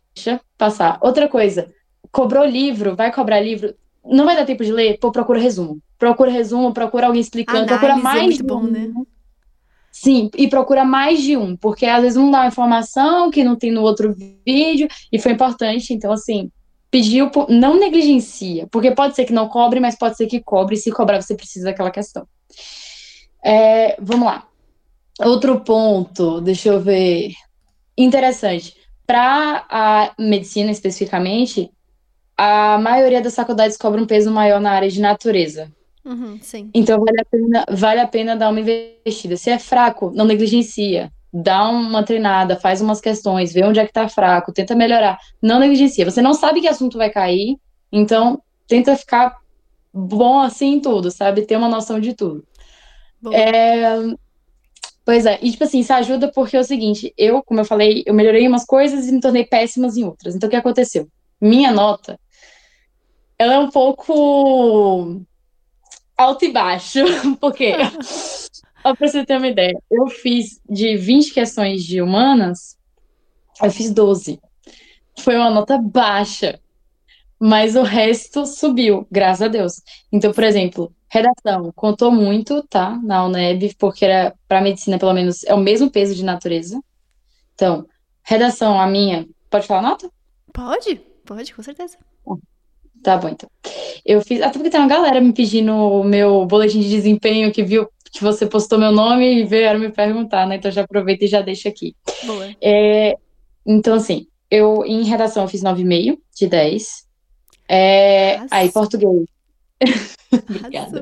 passar. 0.57 0.99
Outra 1.01 1.29
coisa, 1.29 1.73
cobrou 2.13 2.45
livro, 2.45 2.97
vai 2.97 3.13
cobrar 3.13 3.41
livro, 3.41 3.75
não 4.05 4.25
vai 4.25 4.37
dar 4.37 4.45
tempo 4.45 4.65
de 4.65 4.73
ler, 4.73 4.99
pô, 4.99 5.11
procura 5.11 5.39
resumo. 5.39 5.81
Procura 5.99 6.31
resumo, 6.31 6.73
procura 6.73 7.07
alguém 7.07 7.21
explicando, 7.21 7.65
Análise 7.65 7.79
procura 7.79 7.99
é 7.99 8.03
mais. 8.03 8.23
É 8.23 8.27
muito 8.27 8.45
bom, 8.45 8.61
um. 8.61 8.71
né? 8.71 8.93
Sim, 9.91 10.31
e 10.37 10.47
procura 10.47 10.85
mais 10.85 11.21
de 11.21 11.37
um, 11.37 11.57
porque 11.57 11.87
às 11.87 12.03
vezes 12.03 12.17
um 12.17 12.31
dá 12.31 12.41
uma 12.41 12.47
informação 12.47 13.31
que 13.31 13.43
não 13.43 13.57
tem 13.57 13.73
no 13.73 13.83
outro 13.83 14.15
vídeo, 14.47 14.87
e 15.11 15.19
foi 15.19 15.33
importante, 15.33 15.93
então 15.93 16.13
assim, 16.13 16.53
pediu, 16.91 17.31
não 17.49 17.79
negligencia, 17.79 18.69
porque 18.71 18.93
pode 18.93 19.17
ser 19.17 19.25
que 19.25 19.33
não 19.33 19.49
cobre, 19.49 19.81
mas 19.81 19.97
pode 19.97 20.17
ser 20.17 20.27
que 20.27 20.41
cobre, 20.41 20.77
e 20.77 20.79
se 20.79 20.93
cobrar 20.93 21.21
você 21.21 21.35
precisa 21.35 21.67
daquela 21.67 21.91
questão. 21.91 22.27
É, 23.45 23.97
vamos 24.01 24.27
lá. 24.27 24.47
Outro 25.21 25.61
ponto, 25.61 26.41
deixa 26.41 26.69
eu 26.69 26.81
ver. 26.81 27.33
Interessante 27.97 28.77
para 29.09 29.65
a 29.71 30.13
medicina 30.19 30.71
especificamente, 30.71 31.71
a 32.39 32.79
maioria 32.79 33.21
das 33.21 33.35
faculdades 33.35 33.77
cobra 33.77 34.01
um 34.01 34.07
peso 34.07 34.31
maior 34.31 34.61
na 34.61 34.71
área 34.71 34.89
de 34.89 35.01
natureza. 35.01 35.73
Uhum, 36.05 36.39
sim. 36.41 36.71
Então 36.73 36.99
vale 37.01 37.21
a, 37.21 37.25
pena, 37.25 37.67
vale 37.71 38.01
a 38.01 38.07
pena 38.07 38.37
dar 38.37 38.49
uma 38.49 38.61
investida. 38.61 39.37
Se 39.37 39.51
é 39.51 39.59
fraco, 39.59 40.13
não 40.15 40.25
negligencia. 40.25 41.13
Dá 41.31 41.69
uma 41.69 42.03
treinada, 42.03 42.57
faz 42.57 42.81
umas 42.81 43.01
questões, 43.01 43.53
vê 43.53 43.65
onde 43.65 43.81
é 43.81 43.87
que 43.87 43.93
tá 43.93 44.09
fraco, 44.09 44.53
tenta 44.53 44.75
melhorar. 44.75 45.19
Não 45.43 45.59
negligencia. 45.59 46.09
Você 46.09 46.23
não 46.23 46.33
sabe 46.33 46.61
que 46.61 46.69
assunto 46.69 46.97
vai 46.97 47.11
cair, 47.11 47.59
então 47.93 48.41
tenta 48.67 48.97
ficar 48.97 49.37
bom 49.93 50.39
assim 50.39 50.75
em 50.75 50.81
tudo, 50.81 51.11
sabe? 51.11 51.43
Ter 51.43 51.57
uma 51.57 51.69
noção 51.69 51.99
de 52.01 52.15
tudo. 52.15 52.45
É... 53.33 53.97
Pois 55.05 55.25
é, 55.27 55.39
e 55.43 55.51
tipo 55.51 55.65
assim, 55.65 55.81
isso 55.81 55.93
ajuda 55.93 56.31
porque 56.31 56.57
é 56.57 56.61
o 56.61 56.65
seguinte, 56.65 57.15
eu, 57.17 57.43
como 57.43 57.61
eu 57.61 57.65
falei, 57.65 58.03
eu 58.07 58.13
melhorei 58.13 58.47
umas 58.47 58.67
coisas 58.67 59.09
e 59.09 59.13
me 59.13 59.21
tornei 59.21 59.45
péssimas 59.45 59.97
em 59.97 60.05
outras. 60.05 60.37
Então 60.37 60.47
o 60.47 60.51
que 60.51 60.57
aconteceu? 60.57 61.09
Minha 61.41 61.73
nota, 61.73 62.21
ela 63.39 63.55
é 63.55 63.59
um 63.59 63.71
pouco 63.71 65.23
alto 66.17 66.45
e 66.45 66.53
baixo, 66.53 66.99
porque, 67.41 67.73
ó, 68.85 68.95
pra 68.95 69.09
você 69.09 69.25
ter 69.25 69.37
uma 69.37 69.47
ideia, 69.47 69.81
eu 69.91 70.09
fiz 70.09 70.61
de 70.69 70.97
20 70.97 71.33
questões 71.33 71.85
de 71.85 72.03
humanas, 72.03 72.77
eu 73.63 73.71
fiz 73.71 73.93
12. 73.93 74.41
Foi 75.21 75.37
uma 75.37 75.51
nota 75.51 75.79
baixa, 75.79 76.61
mas 77.39 77.77
o 77.77 77.83
resto 77.83 78.45
subiu, 78.45 79.07
graças 79.11 79.43
a 79.43 79.49
Deus. 79.49 79.81
Então, 80.13 80.33
por 80.33 80.43
exemplo, 80.43 80.93
redação 81.09 81.73
contou 81.75 82.11
muito, 82.11 82.63
tá, 82.65 82.99
na 83.03 83.25
UNEB, 83.25 83.75
porque 83.79 84.05
era 84.05 84.35
para 84.49 84.61
medicina, 84.61 84.99
pelo 84.99 85.13
menos, 85.13 85.45
é 85.45 85.55
o 85.55 85.59
mesmo 85.59 85.91
peso 85.91 86.15
de 86.15 86.25
natureza. 86.25 86.81
Então, 87.55 87.87
redação, 88.23 88.81
a 88.81 88.87
minha, 88.87 89.27
pode 89.51 89.67
falar 89.67 89.83
nota? 89.83 90.11
Pode, 90.53 90.97
pode, 91.25 91.55
com 91.55 91.63
certeza. 91.63 91.97
Tá 93.03 93.17
bom, 93.17 93.29
então. 93.29 93.49
Eu 94.05 94.21
fiz. 94.21 94.41
Até 94.41 94.53
porque 94.53 94.71
tem 94.71 94.81
uma 94.81 94.89
galera 94.89 95.21
me 95.21 95.33
pedindo 95.33 95.73
o 95.73 96.05
meu 96.05 96.45
boletim 96.47 96.81
de 96.81 96.89
desempenho 96.89 97.53
que 97.53 97.63
viu 97.63 97.89
que 98.11 98.23
você 98.23 98.47
postou 98.47 98.79
meu 98.79 98.91
nome 98.91 99.41
e 99.41 99.45
vieram 99.45 99.79
me 99.79 99.91
perguntar, 99.91 100.47
né? 100.47 100.57
Então 100.57 100.71
já 100.71 100.83
aproveita 100.83 101.25
e 101.25 101.29
já 101.29 101.41
deixa 101.41 101.69
aqui. 101.69 101.95
Boa. 102.25 102.51
É, 102.61 103.17
então, 103.67 103.95
assim, 103.95 104.27
eu 104.51 104.85
em 104.85 105.05
redação 105.05 105.43
eu 105.43 105.49
fiz 105.49 105.63
9,5 105.63 106.19
de 106.35 106.47
10. 106.47 107.07
É, 107.69 108.41
aí, 108.51 108.73
português. 108.73 109.27
Obrigada. 110.33 111.01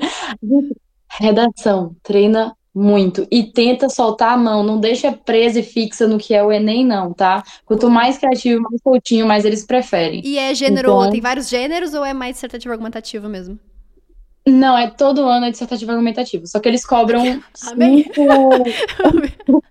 Redação, 1.09 1.97
treina 2.03 2.55
muito. 2.77 3.27
E 3.31 3.43
tenta 3.43 3.89
soltar 3.89 4.35
a 4.35 4.37
mão, 4.37 4.63
não 4.63 4.79
deixa 4.79 5.11
presa 5.11 5.61
e 5.61 5.63
fixa 5.63 6.07
no 6.07 6.19
que 6.19 6.35
é 6.35 6.45
o 6.45 6.53
Enem, 6.53 6.85
não, 6.85 7.11
tá? 7.11 7.43
Quanto 7.65 7.89
mais 7.89 8.19
criativo, 8.19 8.61
mais 8.61 8.83
soltinho, 8.83 9.27
mais 9.27 9.47
eles 9.47 9.65
preferem. 9.65 10.21
E 10.23 10.39
é 10.39 10.55
gênero, 10.55 10.91
então... 10.91 11.11
tem 11.11 11.21
vários 11.23 11.49
gêneros 11.49 11.95
ou 11.95 12.05
é 12.05 12.13
mais 12.13 12.35
dissertativo 12.35 12.73
argumentativo 12.73 13.31
mesmo? 13.31 13.59
Não, 14.47 14.77
é 14.77 14.91
todo 14.91 15.25
ano 15.25 15.47
é 15.47 15.51
dissertativo 15.51 15.91
argumentativo. 15.91 16.47
Só 16.47 16.61
que 16.61 16.69
eles 16.69 16.85
cobram 16.85 17.25
cinco... 17.55 18.13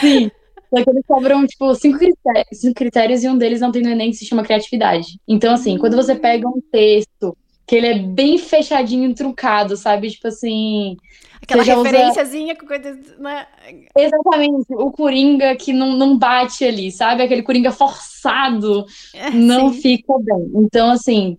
Sim. 0.00 0.30
Só 0.74 0.82
que 0.82 0.90
eles 0.90 1.04
cobram, 1.06 1.46
tipo, 1.46 1.72
cinco 1.76 1.98
critérios, 1.98 2.46
cinco 2.60 2.74
critérios 2.74 3.22
e 3.22 3.28
um 3.28 3.38
deles 3.38 3.60
não 3.60 3.70
tem 3.70 3.80
no 3.80 3.90
Enem 3.90 4.10
que 4.10 4.16
se 4.16 4.26
chama 4.26 4.42
criatividade. 4.42 5.20
Então, 5.26 5.54
assim, 5.54 5.78
quando 5.78 5.94
você 5.96 6.16
pega 6.16 6.48
um 6.48 6.60
texto 6.72 7.36
que 7.64 7.76
ele 7.76 7.86
é 7.86 7.98
bem 8.00 8.38
fechadinho, 8.38 9.14
truncado, 9.14 9.76
sabe? 9.76 10.10
Tipo 10.10 10.26
assim. 10.28 10.96
Aquela 11.42 11.62
referenciazinha 11.62 12.54
usa... 12.54 12.60
com 12.60 12.66
coisa. 12.66 12.98
Né? 13.18 13.46
Exatamente. 13.96 14.66
O 14.70 14.90
Coringa 14.90 15.54
que 15.56 15.72
não, 15.72 15.96
não 15.96 16.18
bate 16.18 16.64
ali, 16.64 16.90
sabe? 16.90 17.22
Aquele 17.22 17.42
Coringa 17.42 17.70
forçado 17.70 18.84
é, 19.14 19.30
não 19.30 19.72
sim. 19.72 19.80
fica 19.80 20.14
bem. 20.18 20.50
Então, 20.56 20.90
assim, 20.90 21.38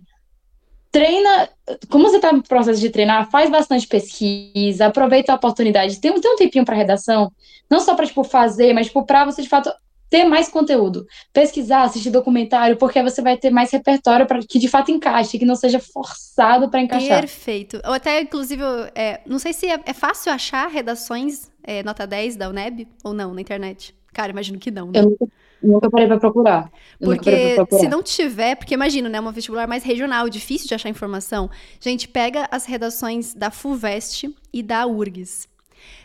treina. 0.90 1.48
Como 1.88 2.08
você 2.08 2.16
está 2.16 2.32
no 2.32 2.42
processo 2.42 2.80
de 2.80 2.90
treinar, 2.90 3.30
faz 3.30 3.48
bastante 3.50 3.86
pesquisa, 3.86 4.86
aproveita 4.86 5.32
a 5.32 5.36
oportunidade. 5.36 6.00
Tem, 6.00 6.12
tem 6.20 6.32
um 6.32 6.36
tempinho 6.36 6.64
para 6.64 6.74
redação, 6.74 7.30
não 7.70 7.80
só 7.80 7.94
para 7.94 8.06
tipo, 8.06 8.24
fazer, 8.24 8.72
mas 8.72 8.88
tipo, 8.88 9.04
para 9.04 9.24
você 9.24 9.42
de 9.42 9.48
fato 9.48 9.72
ter 10.10 10.24
mais 10.24 10.48
conteúdo, 10.48 11.06
pesquisar, 11.32 11.84
assistir 11.84 12.10
documentário, 12.10 12.76
porque 12.76 13.00
você 13.00 13.22
vai 13.22 13.36
ter 13.36 13.50
mais 13.50 13.70
repertório 13.70 14.26
para 14.26 14.40
que 14.40 14.58
de 14.58 14.66
fato 14.66 14.90
encaixe, 14.90 15.38
que 15.38 15.44
não 15.44 15.54
seja 15.54 15.78
forçado 15.78 16.68
para 16.68 16.82
encaixar. 16.82 17.20
Perfeito. 17.20 17.80
Ou 17.86 17.92
até, 17.92 18.20
inclusive, 18.20 18.62
é, 18.94 19.20
não 19.24 19.38
sei 19.38 19.52
se 19.52 19.66
é, 19.66 19.78
é 19.86 19.94
fácil 19.94 20.32
achar 20.32 20.68
redações 20.68 21.48
é, 21.62 21.82
nota 21.84 22.06
10 22.06 22.36
da 22.36 22.48
UNEB 22.48 22.88
ou 23.04 23.14
não 23.14 23.32
na 23.32 23.40
internet. 23.40 23.94
Cara, 24.12 24.32
imagino 24.32 24.58
que 24.58 24.72
não. 24.72 24.86
Né? 24.86 24.98
Eu 24.98 25.04
nunca, 25.04 25.26
nunca 25.62 25.90
parei 25.90 26.08
para 26.08 26.18
procurar. 26.18 26.72
porque 26.98 27.52
procurar. 27.54 27.80
se 27.80 27.88
não 27.88 28.02
tiver, 28.02 28.56
porque 28.56 28.74
imagino, 28.74 29.08
né, 29.08 29.20
uma 29.20 29.30
vestibular 29.30 29.68
mais 29.68 29.84
regional, 29.84 30.28
difícil 30.28 30.66
de 30.66 30.74
achar 30.74 30.88
informação. 30.88 31.48
Gente, 31.78 32.08
pega 32.08 32.48
as 32.50 32.66
redações 32.66 33.32
da 33.32 33.50
FUVEST 33.50 34.34
e 34.52 34.62
da 34.62 34.84
URGS. 34.86 35.49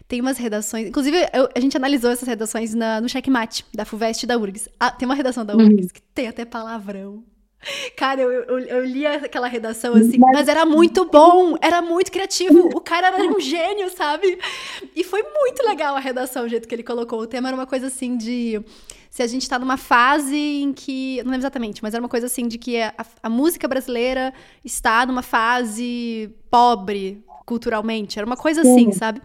Tem 0.07 0.21
umas 0.21 0.37
redações. 0.37 0.87
Inclusive, 0.87 1.17
eu, 1.33 1.49
a 1.55 1.59
gente 1.59 1.75
analisou 1.75 2.11
essas 2.11 2.27
redações 2.27 2.73
na, 2.73 3.01
no 3.01 3.09
checkmate 3.09 3.65
da 3.73 3.85
FUVEST 3.85 4.23
e 4.23 4.27
da 4.27 4.37
URGS. 4.37 4.69
Ah, 4.79 4.91
tem 4.91 5.07
uma 5.07 5.15
redação 5.15 5.43
da 5.43 5.55
URGS 5.55 5.85
uhum. 5.85 5.93
que 5.93 6.01
tem 6.13 6.27
até 6.27 6.45
palavrão. 6.45 7.23
Cara, 7.95 8.21
eu, 8.21 8.31
eu, 8.31 8.59
eu 8.59 8.85
li 8.85 9.05
aquela 9.05 9.47
redação 9.47 9.95
assim, 9.95 10.17
mas... 10.19 10.47
era 10.47 10.65
muito 10.65 11.05
bom, 11.05 11.55
era 11.59 11.81
muito 11.81 12.11
criativo. 12.11 12.69
O 12.75 12.81
cara 12.81 13.07
era 13.07 13.23
um 13.23 13.39
gênio, 13.39 13.89
sabe? 13.89 14.37
E 14.95 15.03
foi 15.03 15.23
muito 15.23 15.63
legal 15.65 15.95
a 15.95 15.99
redação, 15.99 16.45
o 16.45 16.49
jeito 16.49 16.67
que 16.67 16.75
ele 16.75 16.83
colocou. 16.83 17.19
O 17.19 17.27
tema 17.27 17.49
era 17.49 17.57
uma 17.57 17.65
coisa 17.65 17.87
assim 17.87 18.15
de. 18.17 18.61
Se 19.09 19.23
a 19.23 19.27
gente 19.27 19.49
tá 19.49 19.57
numa 19.57 19.77
fase 19.77 20.37
em 20.37 20.73
que. 20.73 21.17
Não 21.23 21.31
lembro 21.31 21.41
exatamente, 21.41 21.81
mas 21.81 21.93
era 21.93 22.03
uma 22.03 22.09
coisa 22.09 22.27
assim 22.27 22.47
de 22.47 22.57
que 22.57 22.79
a, 22.79 22.93
a 23.23 23.29
música 23.29 23.67
brasileira 23.67 24.33
está 24.63 25.05
numa 25.05 25.23
fase 25.23 26.29
pobre 26.51 27.23
culturalmente. 27.45 28.19
Era 28.19 28.25
uma 28.25 28.37
coisa 28.37 28.61
Sim. 28.61 28.73
assim, 28.73 28.91
sabe? 28.91 29.21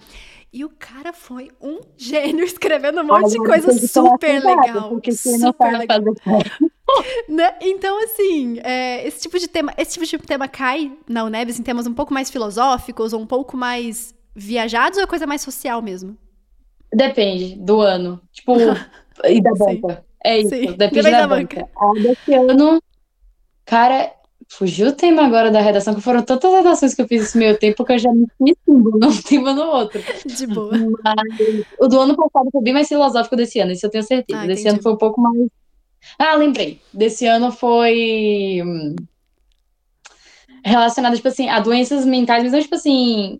E 0.52 0.64
o 0.64 0.68
cara 0.68 1.12
foi 1.12 1.50
um 1.60 1.78
gênio 1.96 2.42
escrevendo 2.44 3.00
um 3.00 3.04
monte 3.04 3.24
Olha, 3.24 3.28
de 3.28 3.38
coisa 3.38 3.72
super 3.86 4.42
legal. 4.44 4.88
Porque 4.88 5.12
super 5.12 5.78
legal. 5.78 6.00
né? 7.28 7.54
Então, 7.60 8.02
assim, 8.02 8.58
é, 8.64 9.06
esse 9.06 9.20
tipo 9.20 9.38
de 9.38 9.46
tema, 9.46 9.72
esse 9.78 9.92
tipo 9.92 10.04
de 10.04 10.18
tema 10.18 10.48
cai 10.48 10.92
na 11.08 11.24
UNEB 11.24 11.50
em 11.50 11.62
temas 11.62 11.86
um 11.86 11.94
pouco 11.94 12.12
mais 12.12 12.30
filosóficos 12.30 13.12
ou 13.12 13.20
um 13.20 13.26
pouco 13.26 13.56
mais 13.56 14.12
viajados 14.34 14.98
ou 14.98 15.04
é 15.04 15.06
coisa 15.06 15.26
mais 15.26 15.40
social 15.40 15.80
mesmo? 15.80 16.16
Depende 16.92 17.54
do 17.54 17.80
ano. 17.80 18.20
Tipo, 18.32 18.54
e 19.24 19.40
da 19.40 19.52
banca. 19.52 20.04
É 20.24 20.38
isso, 20.38 20.50
Sim. 20.50 20.72
depende 20.72 21.10
da, 21.10 21.20
da 21.20 21.28
banca. 21.28 21.60
banca. 21.60 21.70
Ah, 21.76 21.92
desse 21.94 22.34
ano, 22.34 22.82
cara, 23.64 24.12
Fugiu 24.52 24.88
o 24.88 24.92
tema 24.92 25.24
agora 25.24 25.48
da 25.48 25.60
redação, 25.60 25.94
que 25.94 26.00
foram 26.00 26.22
tantas 26.22 26.52
redações 26.52 26.92
que 26.92 27.00
eu 27.00 27.06
fiz 27.06 27.22
esse 27.22 27.38
meio 27.38 27.56
tempo 27.56 27.84
que 27.84 27.92
eu 27.92 27.98
já 28.00 28.12
me 28.12 28.26
fiz 28.36 28.56
num 28.66 29.16
tema 29.22 29.54
no 29.54 29.62
outro. 29.62 30.02
De 30.26 30.44
boa. 30.44 30.72
Mas 31.04 31.64
o 31.78 31.86
do 31.86 32.00
ano 32.00 32.16
passado 32.16 32.50
foi 32.50 32.60
bem 32.60 32.72
mais 32.74 32.88
filosófico 32.88 33.36
desse 33.36 33.60
ano, 33.60 33.70
isso 33.70 33.86
eu 33.86 33.90
tenho 33.90 34.02
certeza. 34.02 34.40
Ah, 34.40 34.46
desse 34.46 34.66
ano 34.66 34.82
foi 34.82 34.92
um 34.92 34.96
pouco 34.96 35.20
mais. 35.20 35.48
Ah, 36.18 36.34
lembrei. 36.34 36.80
Desse 36.92 37.26
ano 37.26 37.52
foi 37.52 38.60
hum, 38.60 38.96
relacionado, 40.64 41.14
tipo 41.14 41.28
assim, 41.28 41.48
a 41.48 41.60
doenças 41.60 42.04
mentais, 42.04 42.42
mas 42.42 42.52
não, 42.52 42.60
tipo 42.60 42.74
assim, 42.74 43.38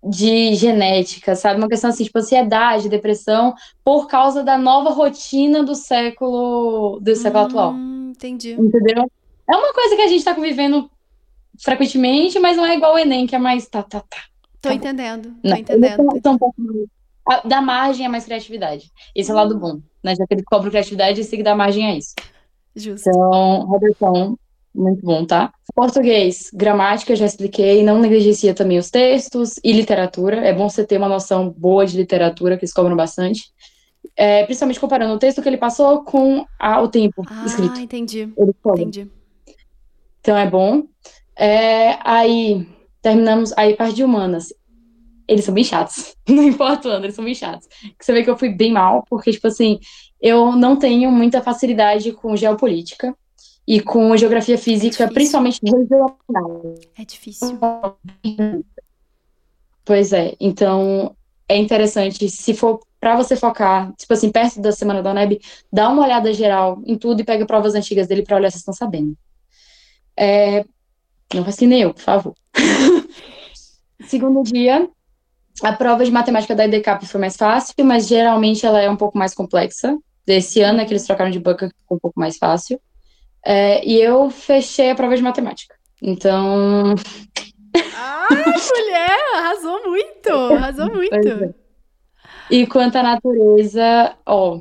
de 0.00 0.54
genética, 0.54 1.34
sabe? 1.34 1.58
Uma 1.58 1.68
questão 1.68 1.90
assim, 1.90 2.04
tipo, 2.04 2.20
ansiedade, 2.20 2.88
depressão, 2.88 3.52
por 3.84 4.06
causa 4.06 4.44
da 4.44 4.56
nova 4.56 4.90
rotina 4.90 5.64
do 5.64 5.74
século, 5.74 7.00
do 7.00 7.16
século 7.16 7.42
hum, 7.42 7.46
atual. 7.46 7.74
Entendi. 8.12 8.52
Entendeu? 8.52 9.10
É 9.52 9.56
uma 9.56 9.74
coisa 9.74 9.96
que 9.96 10.02
a 10.02 10.08
gente 10.08 10.24
tá 10.24 10.34
convivendo 10.34 10.90
frequentemente, 11.60 12.38
mas 12.38 12.56
não 12.56 12.64
é 12.64 12.74
igual 12.74 12.94
o 12.94 12.98
Enem, 12.98 13.26
que 13.26 13.36
é 13.36 13.38
mais 13.38 13.68
tá, 13.68 13.82
tá, 13.82 14.00
tá. 14.00 14.22
Tô 14.62 14.68
tá 14.68 14.74
entendendo, 14.74 15.34
tô 15.42 15.48
não, 15.48 15.56
entendendo. 15.56 16.00
um 16.00 16.38
pouco 16.38 16.54
da 17.44 17.60
margem 17.60 18.06
é 18.06 18.08
mais 18.08 18.24
criatividade. 18.24 18.90
Esse 19.14 19.30
é 19.30 19.34
o 19.34 19.36
lado 19.36 19.58
bom, 19.58 19.80
né? 20.02 20.14
Já 20.16 20.26
que 20.26 20.34
ele 20.34 20.42
cobra 20.42 20.70
criatividade, 20.70 21.20
esse 21.20 21.36
que 21.36 21.42
dá 21.42 21.54
margem 21.54 21.86
a 21.86 21.96
isso. 21.96 22.14
Justo. 22.74 23.10
Então, 23.10 23.66
Robertão, 23.66 24.38
muito 24.74 25.04
bom, 25.04 25.24
tá? 25.26 25.52
Português, 25.74 26.50
gramática, 26.54 27.14
já 27.14 27.26
expliquei, 27.26 27.82
não 27.82 28.00
negligencia 28.00 28.54
também 28.54 28.78
os 28.78 28.90
textos 28.90 29.56
e 29.62 29.72
literatura. 29.72 30.36
É 30.36 30.52
bom 30.52 30.68
você 30.68 30.84
ter 30.84 30.96
uma 30.96 31.08
noção 31.08 31.50
boa 31.50 31.84
de 31.84 31.96
literatura, 31.96 32.56
que 32.56 32.64
eles 32.64 32.72
cobram 32.72 32.96
bastante. 32.96 33.52
É, 34.16 34.44
principalmente 34.44 34.80
comparando 34.80 35.14
o 35.14 35.18
texto 35.18 35.42
que 35.42 35.48
ele 35.48 35.58
passou 35.58 36.04
com 36.04 36.46
a, 36.58 36.80
o 36.80 36.88
tempo 36.88 37.22
ah, 37.28 37.44
escrito. 37.46 37.74
Ah, 37.76 37.82
entendi. 37.82 38.32
Entendi. 38.64 39.10
Então 40.22 40.38
é 40.38 40.48
bom. 40.48 40.84
É, 41.36 41.98
aí 42.04 42.66
terminamos 43.02 43.52
aí 43.56 43.74
parte 43.74 43.96
de 43.96 44.04
humanas. 44.04 44.54
Eles 45.26 45.44
são 45.44 45.52
bem 45.52 45.64
chatos. 45.64 46.14
Não 46.28 46.44
importa 46.44 46.88
o 46.88 46.90
ano, 46.92 47.04
eles 47.04 47.16
são 47.16 47.24
bem 47.24 47.34
chatos. 47.34 47.68
Você 48.00 48.12
vê 48.12 48.22
que 48.22 48.30
eu 48.30 48.38
fui 48.38 48.48
bem 48.48 48.72
mal, 48.72 49.04
porque, 49.10 49.32
tipo 49.32 49.48
assim, 49.48 49.80
eu 50.20 50.52
não 50.52 50.76
tenho 50.76 51.10
muita 51.10 51.42
facilidade 51.42 52.12
com 52.12 52.36
geopolítica 52.36 53.14
e 53.66 53.80
com 53.80 54.16
geografia 54.16 54.56
física, 54.56 55.04
é 55.04 55.08
principalmente 55.08 55.60
regional. 55.64 56.74
É 56.96 57.04
difícil. 57.04 57.58
Pois 59.84 60.12
é, 60.12 60.34
então 60.38 61.16
é 61.48 61.56
interessante, 61.56 62.28
se 62.28 62.54
for 62.54 62.80
para 63.00 63.16
você 63.16 63.34
focar, 63.34 63.92
tipo 63.96 64.12
assim, 64.12 64.30
perto 64.30 64.60
da 64.60 64.70
semana 64.70 65.02
da 65.02 65.10
UNEB, 65.10 65.40
dá 65.72 65.88
uma 65.88 66.04
olhada 66.04 66.32
geral 66.32 66.80
em 66.86 66.96
tudo 66.96 67.20
e 67.20 67.24
pega 67.24 67.44
provas 67.44 67.74
antigas 67.74 68.06
dele 68.06 68.22
para 68.22 68.36
olhar 68.36 68.50
se 68.50 68.58
estão 68.58 68.72
sabendo. 68.72 69.16
É, 70.16 70.64
não 71.34 71.44
nem 71.62 71.82
eu, 71.82 71.94
por 71.94 72.02
favor. 72.02 72.34
Segundo 74.06 74.42
dia, 74.42 74.88
a 75.62 75.72
prova 75.72 76.04
de 76.04 76.10
matemática 76.10 76.54
da 76.54 76.66
IDCAP 76.66 77.06
foi 77.06 77.20
mais 77.20 77.36
fácil, 77.36 77.74
mas 77.84 78.06
geralmente 78.06 78.66
ela 78.66 78.80
é 78.80 78.90
um 78.90 78.96
pouco 78.96 79.16
mais 79.16 79.34
complexa. 79.34 79.96
Desse 80.26 80.60
ano 80.60 80.80
é 80.80 80.84
que 80.84 80.92
eles 80.92 81.06
trocaram 81.06 81.30
de 81.30 81.40
banca, 81.40 81.68
ficou 81.68 81.96
um 81.96 82.00
pouco 82.00 82.18
mais 82.18 82.36
fácil. 82.36 82.80
É, 83.44 83.84
e 83.86 84.00
eu 84.00 84.30
fechei 84.30 84.90
a 84.90 84.94
prova 84.94 85.16
de 85.16 85.22
matemática. 85.22 85.74
Então. 86.00 86.94
Ah, 87.96 88.28
mulher! 88.30 89.18
Arrasou 89.36 89.82
muito! 89.88 90.30
Arrasou 90.30 90.90
muito! 90.92 91.14
É. 91.14 91.54
E 92.50 92.66
quanto 92.66 92.96
à 92.96 93.02
natureza, 93.02 94.16
ó, 94.26 94.60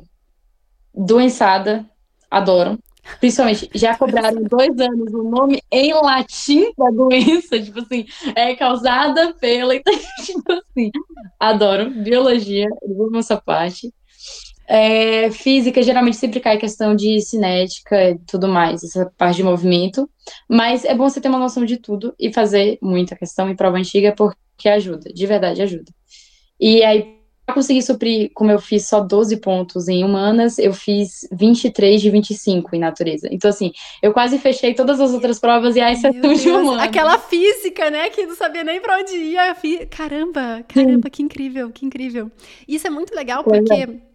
doençada, 0.94 1.86
adoro. 2.30 2.80
Principalmente, 3.20 3.70
já 3.74 3.96
cobraram 3.98 4.44
dois 4.44 4.80
anos 4.80 5.14
o 5.14 5.24
nome 5.24 5.62
em 5.72 5.94
latim 5.94 6.72
da 6.78 6.90
doença, 6.90 7.60
tipo 7.60 7.80
assim, 7.80 8.06
é 8.36 8.56
causada 8.56 9.34
pela. 9.34 9.74
tipo 10.24 10.52
assim, 10.52 10.92
adoro. 11.40 11.90
Biologia, 11.90 12.68
vou 12.88 13.10
essa 13.18 13.38
parte. 13.38 13.92
É, 14.68 15.30
física, 15.32 15.84
geralmente 15.84 16.16
sempre 16.16 16.40
cai 16.40 16.58
questão 16.58 16.96
de 16.96 17.20
cinética 17.20 18.12
e 18.12 18.20
tudo 18.20 18.48
mais, 18.48 18.84
essa 18.84 19.12
parte 19.18 19.38
de 19.38 19.44
movimento. 19.44 20.10
Mas 20.50 20.86
é 20.86 20.96
bom 20.96 21.10
você 21.10 21.20
ter 21.20 21.28
uma 21.28 21.40
noção 21.40 21.66
de 21.66 21.78
tudo 21.78 22.14
e 22.18 22.32
fazer 22.32 22.78
muita 22.82 23.16
questão 23.16 23.50
em 23.50 23.56
prova 23.56 23.78
antiga, 23.78 24.14
porque 24.16 24.70
ajuda, 24.70 25.12
de 25.12 25.26
verdade 25.26 25.62
ajuda. 25.62 25.92
E 26.60 26.84
aí, 26.84 27.21
consegui 27.54 27.82
suprir, 27.82 28.32
como 28.34 28.52
eu 28.52 28.60
fiz 28.60 28.88
só 28.88 29.00
12 29.00 29.38
pontos 29.38 29.88
em 29.88 30.04
humanas, 30.04 30.58
eu 30.58 30.74
fiz 30.74 31.28
23 31.32 32.02
de 32.02 32.10
25 32.10 32.76
em 32.76 32.80
natureza. 32.80 33.28
Então, 33.32 33.50
assim, 33.50 33.72
eu 34.02 34.14
quase 34.14 34.38
fechei 34.40 34.74
todas 34.74 35.00
as 35.00 35.12
outras 35.12 35.40
provas 35.40 35.76
e 35.76 35.82
a 35.82 35.92
exceção 35.92 36.34
de 36.34 36.50
humanas. 36.50 36.84
Aquela 36.84 37.18
física, 37.18 37.90
né, 37.90 38.10
que 38.10 38.26
não 38.26 38.36
sabia 38.36 38.64
nem 38.64 38.82
pra 38.82 38.98
onde 39.00 39.16
ia. 39.16 39.56
Caramba, 39.90 40.64
caramba, 40.68 41.10
que 41.10 41.22
incrível, 41.22 41.72
que 41.72 41.86
incrível. 41.86 42.32
Isso 42.68 42.88
é 42.88 42.90
muito 42.90 43.14
legal 43.14 43.44
porque. 43.44 43.74
É. 43.74 44.12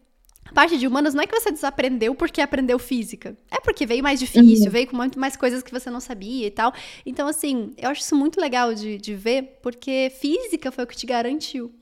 A 0.49 0.53
parte 0.53 0.79
de 0.79 0.87
humanas 0.87 1.13
não 1.13 1.25
é 1.25 1.27
que 1.27 1.39
você 1.39 1.51
desaprendeu 1.51 2.15
porque 2.15 2.41
aprendeu 2.41 2.79
física. 2.79 3.37
É 3.51 3.61
porque 3.61 3.85
veio 3.85 4.01
mais 4.01 4.21
difícil, 4.21 4.67
uhum. 4.67 4.71
veio 4.71 4.87
com 4.87 4.97
muito 4.97 5.19
mais 5.19 5.37
coisas 5.37 5.61
que 5.61 5.73
você 5.73 5.91
não 5.91 5.99
sabia 5.99 6.47
e 6.47 6.51
tal. 6.53 6.73
Então, 7.05 7.27
assim, 7.27 7.73
eu 7.77 7.91
acho 7.91 8.01
isso 8.01 8.15
muito 8.15 8.41
legal 8.41 8.73
de, 8.73 8.97
de 8.97 9.13
ver, 9.13 9.59
porque 9.61 10.11
física 10.21 10.71
foi 10.71 10.85
o 10.85 10.87
que 10.87 10.97
te 10.97 11.05
garantiu 11.05 11.75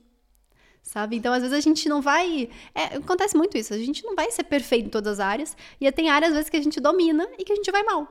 sabe? 0.84 1.16
Então, 1.16 1.32
às 1.32 1.40
vezes 1.40 1.56
a 1.56 1.60
gente 1.60 1.88
não 1.88 2.00
vai. 2.00 2.48
É, 2.74 2.96
acontece 2.96 3.36
muito 3.36 3.56
isso, 3.56 3.72
a 3.72 3.78
gente 3.78 4.04
não 4.04 4.14
vai 4.14 4.30
ser 4.30 4.44
perfeito 4.44 4.86
em 4.86 4.90
todas 4.90 5.18
as 5.18 5.20
áreas, 5.20 5.56
e 5.80 5.90
tem 5.90 6.10
áreas, 6.10 6.30
às 6.30 6.36
vezes, 6.36 6.50
que 6.50 6.56
a 6.56 6.62
gente 6.62 6.78
domina 6.78 7.26
e 7.38 7.44
que 7.44 7.52
a 7.52 7.56
gente 7.56 7.72
vai 7.72 7.82
mal. 7.82 8.06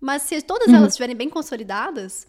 Mas 0.00 0.22
se 0.22 0.40
todas 0.42 0.68
uhum. 0.68 0.76
elas 0.76 0.90
estiverem 0.90 1.16
bem 1.16 1.30
consolidadas, 1.30 2.26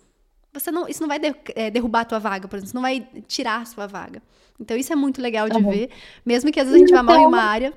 você 0.53 0.71
não, 0.71 0.87
isso 0.87 1.01
não 1.01 1.07
vai 1.07 1.19
de, 1.19 1.35
é, 1.55 1.69
derrubar 1.69 2.01
a 2.01 2.05
tua 2.05 2.19
vaga, 2.19 2.47
por 2.47 2.55
exemplo, 2.55 2.67
isso 2.67 2.75
não 2.75 2.81
vai 2.81 3.05
tirar 3.27 3.61
a 3.61 3.65
sua 3.65 3.85
vaga. 3.85 4.21
Então, 4.59 4.77
isso 4.77 4.93
é 4.93 4.95
muito 4.95 5.21
legal 5.21 5.49
de 5.49 5.57
uhum. 5.57 5.69
ver, 5.69 5.89
mesmo 6.25 6.51
que 6.51 6.59
às 6.59 6.67
vezes 6.67 6.81
a 6.81 6.85
gente 6.85 6.95
vá 6.95 7.03
mal 7.03 7.19
em 7.19 7.27
uma 7.27 7.41
área. 7.41 7.73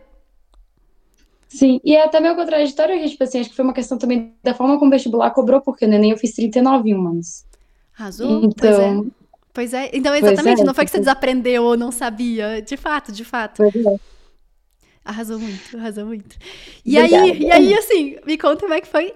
Sim, 1.48 1.80
e 1.84 1.94
é 1.94 2.04
até 2.04 2.20
meio 2.20 2.36
contraditório 2.36 2.98
que, 3.00 3.08
tipo 3.08 3.24
assim, 3.24 3.40
acho 3.40 3.50
que 3.50 3.56
foi 3.56 3.64
uma 3.64 3.72
questão 3.72 3.96
também 3.96 4.34
da 4.42 4.52
forma 4.52 4.78
como 4.78 4.90
o 4.90 4.92
vestibular 4.92 5.30
cobrou, 5.30 5.60
porque 5.60 5.86
né, 5.86 5.98
nem 5.98 6.10
eu 6.10 6.18
fiz 6.18 6.34
39 6.34 6.90
em 6.90 6.94
humanos. 6.94 7.44
Arrasou, 7.98 8.44
então, 8.44 9.10
Pois 9.56 9.72
é, 9.72 9.88
então 9.90 10.14
exatamente, 10.14 10.60
é, 10.60 10.64
não 10.64 10.74
foi 10.74 10.84
que 10.84 10.90
você 10.90 10.98
desaprendeu 10.98 11.64
ou 11.64 11.78
não 11.78 11.90
sabia, 11.90 12.60
de 12.60 12.76
fato, 12.76 13.10
de 13.10 13.24
fato. 13.24 13.56
Pois 13.56 13.74
é. 13.74 13.96
Arrasou 15.02 15.38
muito, 15.38 15.78
arrasou 15.78 16.04
muito. 16.04 16.36
E 16.84 16.98
aí, 16.98 17.40
e 17.40 17.50
aí, 17.50 17.74
assim, 17.74 18.18
me 18.26 18.36
conta 18.36 18.60
como 18.60 18.74
é 18.74 18.82
que 18.82 18.86
foi 18.86 19.14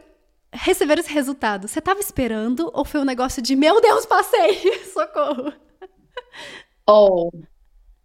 receber 0.50 0.98
esse 0.98 1.12
resultado. 1.12 1.68
Você 1.68 1.79
estava 1.79 2.00
esperando 2.00 2.70
ou 2.72 2.87
foi 2.87 3.00
um 3.00 3.05
negócio 3.05 3.42
de, 3.42 3.55
meu 3.55 3.83
Deus, 3.83 4.07
passei, 4.07 4.81
socorro? 4.94 5.53
Oh, 6.88 7.31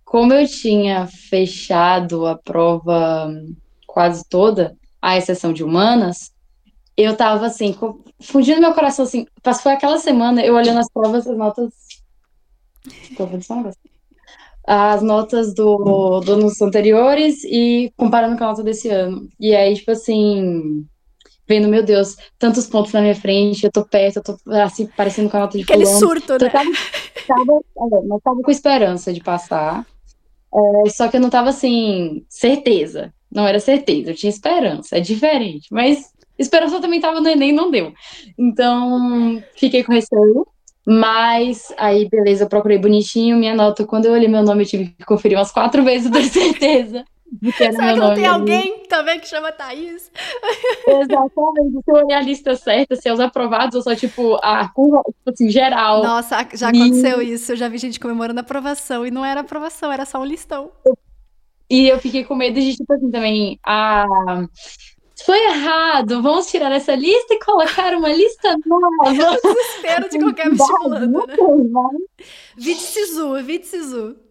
como 0.04 0.34
eu 0.34 0.46
tinha 0.46 1.08
fechado 1.08 2.26
a 2.26 2.38
prova 2.38 3.32
quase 3.88 4.28
toda, 4.28 4.76
a 5.02 5.16
exceção 5.16 5.54
de 5.54 5.64
humanas, 5.64 6.34
eu 6.98 7.16
tava 7.16 7.46
assim, 7.46 7.74
fundindo 8.20 8.60
meu 8.60 8.74
coração 8.74 9.06
assim, 9.06 9.26
foi 9.64 9.72
aquela 9.72 10.00
semana 10.00 10.44
eu 10.44 10.54
olhando 10.54 10.82
as 10.82 10.92
provas, 10.92 11.26
as 11.26 11.38
notas 11.38 11.85
Um 13.20 13.56
negócio. 13.58 13.80
As 14.68 15.02
notas 15.04 15.54
do, 15.54 16.22
do 16.22 16.34
anos 16.34 16.60
anteriores 16.62 17.44
e 17.44 17.94
comparando 17.96 18.38
com 18.38 18.44
a 18.44 18.48
nota 18.48 18.64
desse 18.64 18.90
ano. 18.90 19.30
E 19.40 19.56
aí, 19.56 19.76
tipo 19.76 19.92
assim, 19.92 20.86
vendo, 21.48 21.68
meu 21.68 21.84
Deus, 21.84 22.16
tantos 22.40 22.68
pontos 22.68 22.92
na 22.92 23.02
minha 23.02 23.16
frente, 23.16 23.64
eu 23.64 23.72
tô 23.72 23.86
perto, 23.86 24.18
eu 24.18 24.24
tô 24.24 24.38
assim, 24.52 24.88
parecendo 24.88 25.30
com 25.30 25.38
a 25.38 25.42
nota 25.42 25.58
de 25.58 25.64
Aquele 25.64 25.86
fulano. 25.86 26.00
surto, 26.00 26.34
então, 26.34 26.48
né? 26.48 26.50
Tava, 27.28 27.46
tava, 27.76 28.16
é, 28.16 28.20
tava 28.24 28.42
com 28.42 28.52
esperança 28.52 29.14
de 29.14 29.22
passar. 29.22 29.86
É, 30.54 30.90
só 30.90 31.08
que 31.08 31.18
eu 31.18 31.22
não 31.22 31.30
tava 31.30 31.50
assim, 31.50 32.26
certeza. 32.30 33.14
Não 33.32 33.46
era 33.48 33.60
certeza, 33.60 34.12
eu 34.12 34.16
tinha 34.16 34.30
esperança. 34.30 34.98
É 34.98 35.00
diferente. 35.00 35.68
Mas 35.72 36.12
esperança 36.40 36.82
também 36.82 37.00
tava 37.00 37.22
no 37.22 37.28
Enem 37.28 37.52
não 37.52 37.70
deu. 37.70 37.94
Então, 38.38 39.44
fiquei 39.56 39.84
com 39.84 39.92
receio. 39.92 40.48
Mas 40.86 41.74
aí, 41.78 42.08
beleza, 42.08 42.44
eu 42.44 42.50
procurei 42.50 42.78
bonitinho 42.78 43.38
minha 43.38 43.56
nota. 43.56 43.86
Quando 43.86 44.06
eu 44.06 44.14
olhei 44.14 44.28
meu 44.28 44.44
nome, 44.44 44.64
eu 44.64 44.68
tive 44.68 44.86
que 44.88 45.06
conferir 45.06 45.38
umas 45.38 45.52
quatro 45.52 45.82
vezes, 45.84 46.12
ter 46.12 46.24
certeza. 46.26 47.06
De 47.32 47.52
que 47.52 47.64
era 47.64 47.74
Será 47.74 47.94
que 47.94 48.00
não 48.00 48.14
tem 48.14 48.26
ali. 48.26 48.40
alguém 48.40 48.84
também 48.88 49.20
que 49.20 49.28
chama 49.28 49.52
Thaís? 49.52 50.12
Exatamente. 50.88 51.84
Se 51.84 51.92
eu 51.92 51.96
olhar 52.06 52.20
a 52.20 52.22
lista 52.22 52.56
certa, 52.56 52.96
se 52.96 53.10
é 53.10 53.14
os 53.14 53.20
aprovados 53.20 53.76
ou 53.76 53.82
só, 53.82 53.96
tipo, 53.96 54.36
a 54.44 54.70
curva, 54.70 55.02
tipo 55.06 55.32
assim, 55.32 55.50
geral. 55.50 56.04
Nossa, 56.04 56.48
já 56.54 56.70
aconteceu 56.70 57.22
e... 57.22 57.34
isso. 57.34 57.52
Eu 57.52 57.58
já 57.58 57.68
vi 57.68 57.80
gente 57.80 58.00
comemorando 58.00 58.40
a 58.40 58.44
aprovação 58.44 59.06
e 59.06 59.12
não 59.12 59.26
era 59.26 59.42
aprovação, 59.42 59.92
era 59.92 60.06
só 60.06 60.20
um 60.20 60.26
listão. 60.26 60.72
E 61.70 61.88
eu 61.88 62.00
fiquei 62.00 62.24
com 62.24 62.36
medo 62.36 62.62
de, 62.62 62.76
tipo 62.76 62.94
assim, 62.94 63.10
também, 63.10 63.60
a 63.66 64.06
foi 65.24 65.40
errado, 65.46 66.22
vamos 66.22 66.48
tirar 66.48 66.72
essa 66.72 66.96
lista 66.96 67.34
e 67.34 67.40
colocar 67.40 67.94
uma 67.94 68.12
lista 68.12 68.56
nova. 68.66 68.90
o 69.10 69.42
desespero 69.42 70.10
de 70.10 70.20
qualquer 70.20 70.50
vestibulando, 70.50 71.08
né? 71.08 71.36
Vite 72.58 72.82
Sisu, 72.82 73.36
Sisu. 73.64 74.26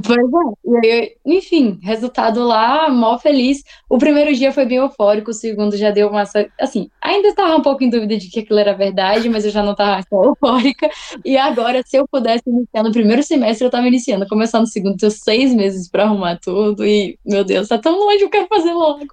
Pois 0.00 0.84
é, 0.86 1.14
enfim, 1.26 1.78
resultado 1.82 2.42
lá, 2.42 2.88
mó 2.88 3.18
feliz. 3.18 3.62
O 3.88 3.98
primeiro 3.98 4.34
dia 4.34 4.52
foi 4.52 4.64
bem 4.64 4.78
eufórico, 4.78 5.30
o 5.30 5.34
segundo 5.34 5.76
já 5.76 5.90
deu 5.90 6.08
uma. 6.08 6.24
Assim, 6.58 6.88
ainda 7.00 7.28
estava 7.28 7.56
um 7.56 7.60
pouco 7.60 7.84
em 7.84 7.90
dúvida 7.90 8.16
de 8.16 8.30
que 8.30 8.40
aquilo 8.40 8.58
era 8.58 8.72
verdade, 8.72 9.28
mas 9.28 9.44
eu 9.44 9.50
já 9.50 9.62
não 9.62 9.72
estava 9.72 10.02
tão 10.08 10.24
eufórica. 10.24 10.88
E 11.24 11.36
agora, 11.36 11.82
se 11.84 11.96
eu 11.96 12.06
pudesse 12.08 12.44
iniciar 12.46 12.82
no 12.82 12.92
primeiro 12.92 13.22
semestre, 13.22 13.64
eu 13.64 13.68
estava 13.68 13.86
iniciando. 13.86 14.26
Começar 14.26 14.60
no 14.60 14.66
segundo, 14.66 14.96
tenho 14.96 15.12
seis 15.12 15.54
meses 15.54 15.90
para 15.90 16.04
arrumar 16.04 16.38
tudo. 16.40 16.86
E, 16.86 17.18
meu 17.24 17.44
Deus, 17.44 17.68
tá 17.68 17.78
tão 17.78 17.98
longe, 17.98 18.22
eu 18.22 18.30
quero 18.30 18.46
fazer 18.46 18.72
logo. 18.72 19.04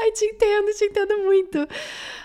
Ai, 0.00 0.12
te 0.12 0.24
entendo, 0.24 0.72
te 0.76 0.84
entendo 0.84 1.18
muito. 1.18 1.66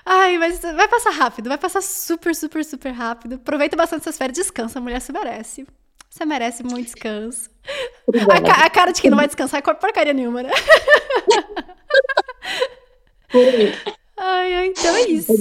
Ai, 0.05 0.37
mas 0.37 0.61
vai 0.61 0.87
passar 0.87 1.09
rápido, 1.09 1.49
vai 1.49 1.57
passar 1.57 1.81
super, 1.81 2.35
super, 2.35 2.63
super 2.63 2.91
rápido. 2.91 3.35
Aproveita 3.35 3.75
bastante 3.75 4.01
essas 4.01 4.17
férias, 4.17 4.37
descansa, 4.37 4.77
a 4.79 4.81
mulher 4.81 5.01
se 5.01 5.11
merece. 5.11 5.65
Você 6.09 6.25
merece 6.25 6.61
muito 6.61 6.85
descanso. 6.85 7.49
A, 8.29 8.65
a, 8.65 8.69
cara 8.69 8.91
de 8.91 9.01
quem 9.01 9.09
não 9.09 9.17
vai 9.17 9.25
descansar 9.25 9.59
é 9.59 9.73
porcaria 9.73 10.13
nenhuma, 10.13 10.43
né? 10.43 10.51
ai, 14.17 14.53
ai, 14.53 14.67
então 14.67 14.95
é 14.95 15.01
isso. 15.09 15.31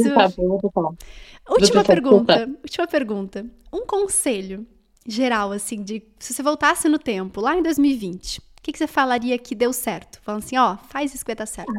Última 1.51 1.85
pergunta, 1.85 2.49
última 2.63 2.87
pergunta. 2.87 3.45
Um 3.71 3.85
conselho 3.85 4.67
geral, 5.07 5.53
assim, 5.53 5.83
de 5.83 6.03
se 6.19 6.33
você 6.33 6.43
voltasse 6.43 6.89
no 6.89 6.99
tempo, 6.99 7.43
lá 7.43 7.55
em 7.55 7.63
2020, 7.63 8.41
o 8.63 8.65
que, 8.65 8.71
que 8.71 8.79
você 8.79 8.87
falaria 8.87 9.37
que 9.37 9.57
deu 9.57 9.73
certo? 9.73 10.21
Falando 10.23 10.45
assim, 10.45 10.57
ó, 10.57 10.77
faz 10.77 11.13
isso 11.13 11.25
que 11.25 11.31
vai 11.31 11.37
dar 11.37 11.47
certo. 11.47 11.73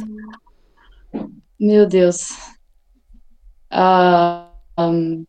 Meu 1.58 1.88
Deus. 1.88 2.32
Uh, 3.72 4.52
um, 4.78 5.26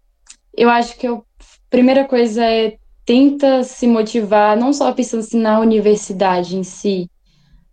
eu 0.52 0.68
acho 0.68 0.96
que 0.98 1.06
a 1.06 1.22
primeira 1.70 2.08
coisa 2.08 2.44
é 2.44 2.76
tenta 3.06 3.62
se 3.62 3.86
motivar, 3.86 4.56
não 4.56 4.72
só 4.72 4.92
pensando 4.92 5.20
assim, 5.20 5.38
na 5.38 5.60
universidade 5.60 6.56
em 6.56 6.64
si, 6.64 7.08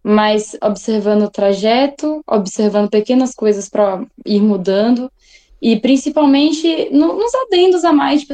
mas 0.04 0.56
observando 0.62 1.24
o 1.24 1.32
trajeto, 1.32 2.22
observando 2.28 2.88
pequenas 2.88 3.34
coisas 3.34 3.68
para 3.68 4.06
ir 4.24 4.42
mudando, 4.42 5.12
e 5.60 5.80
principalmente 5.80 6.88
no, 6.92 7.16
nos 7.16 7.34
adendos 7.34 7.84
a 7.84 7.92
mais. 7.92 8.28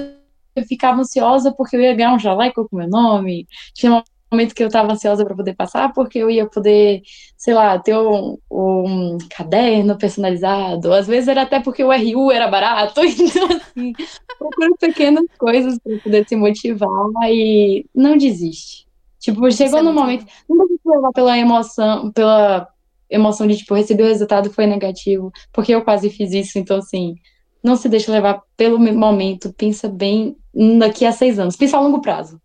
Eu 0.53 0.65
ficava 0.65 0.99
ansiosa 0.99 1.53
porque 1.53 1.77
eu 1.77 1.81
ia 1.81 1.95
ganhar 1.95 2.13
um 2.13 2.19
jaleco 2.19 2.67
com 2.67 2.75
meu 2.75 2.89
nome, 2.89 3.47
tinha 3.73 3.93
uma 3.93 4.03
momento 4.31 4.53
que 4.53 4.63
eu 4.63 4.67
estava 4.67 4.91
ansiosa 4.91 5.25
para 5.25 5.35
poder 5.35 5.55
passar, 5.55 5.93
porque 5.93 6.19
eu 6.19 6.29
ia 6.29 6.45
poder, 6.45 7.01
sei 7.37 7.53
lá, 7.53 7.77
ter 7.79 7.95
um, 7.97 8.37
um, 8.51 9.17
caderno 9.29 9.97
personalizado. 9.97 10.93
Às 10.93 11.07
vezes 11.07 11.27
era 11.27 11.43
até 11.43 11.59
porque 11.59 11.83
o 11.83 11.91
RU 11.91 12.31
era 12.31 12.47
barato. 12.47 13.01
Então, 13.37 13.47
assim, 13.47 13.93
procura 14.37 14.69
pequenas 14.79 15.25
coisas 15.37 15.77
para 15.79 15.97
poder 15.99 16.27
se 16.27 16.35
motivar 16.35 16.89
e 17.29 17.85
não 17.93 18.17
desiste. 18.17 18.87
Tipo, 19.19 19.51
chegou 19.51 19.79
é 19.79 19.83
no 19.83 19.93
momento. 19.93 20.25
Não 20.49 20.57
dá 20.57 20.65
pra 20.83 20.95
levar 20.95 21.11
pela 21.11 21.37
emoção, 21.37 22.11
pela 22.11 22.67
emoção 23.09 23.47
de, 23.47 23.57
tipo, 23.57 23.73
receber 23.73 24.03
o 24.03 24.07
resultado 24.07 24.51
foi 24.51 24.65
negativo, 24.65 25.31
porque 25.51 25.73
eu 25.73 25.83
quase 25.83 26.09
fiz 26.09 26.31
isso, 26.33 26.59
então, 26.59 26.77
assim, 26.77 27.15
não 27.63 27.75
se 27.75 27.89
deixe 27.89 28.09
levar 28.11 28.41
pelo 28.55 28.79
momento, 28.79 29.53
pensa 29.53 29.87
bem 29.87 30.35
daqui 30.79 31.05
a 31.05 31.11
seis 31.11 31.39
anos, 31.39 31.55
pensa 31.55 31.77
a 31.77 31.81
longo 31.81 32.01
prazo. 32.01 32.39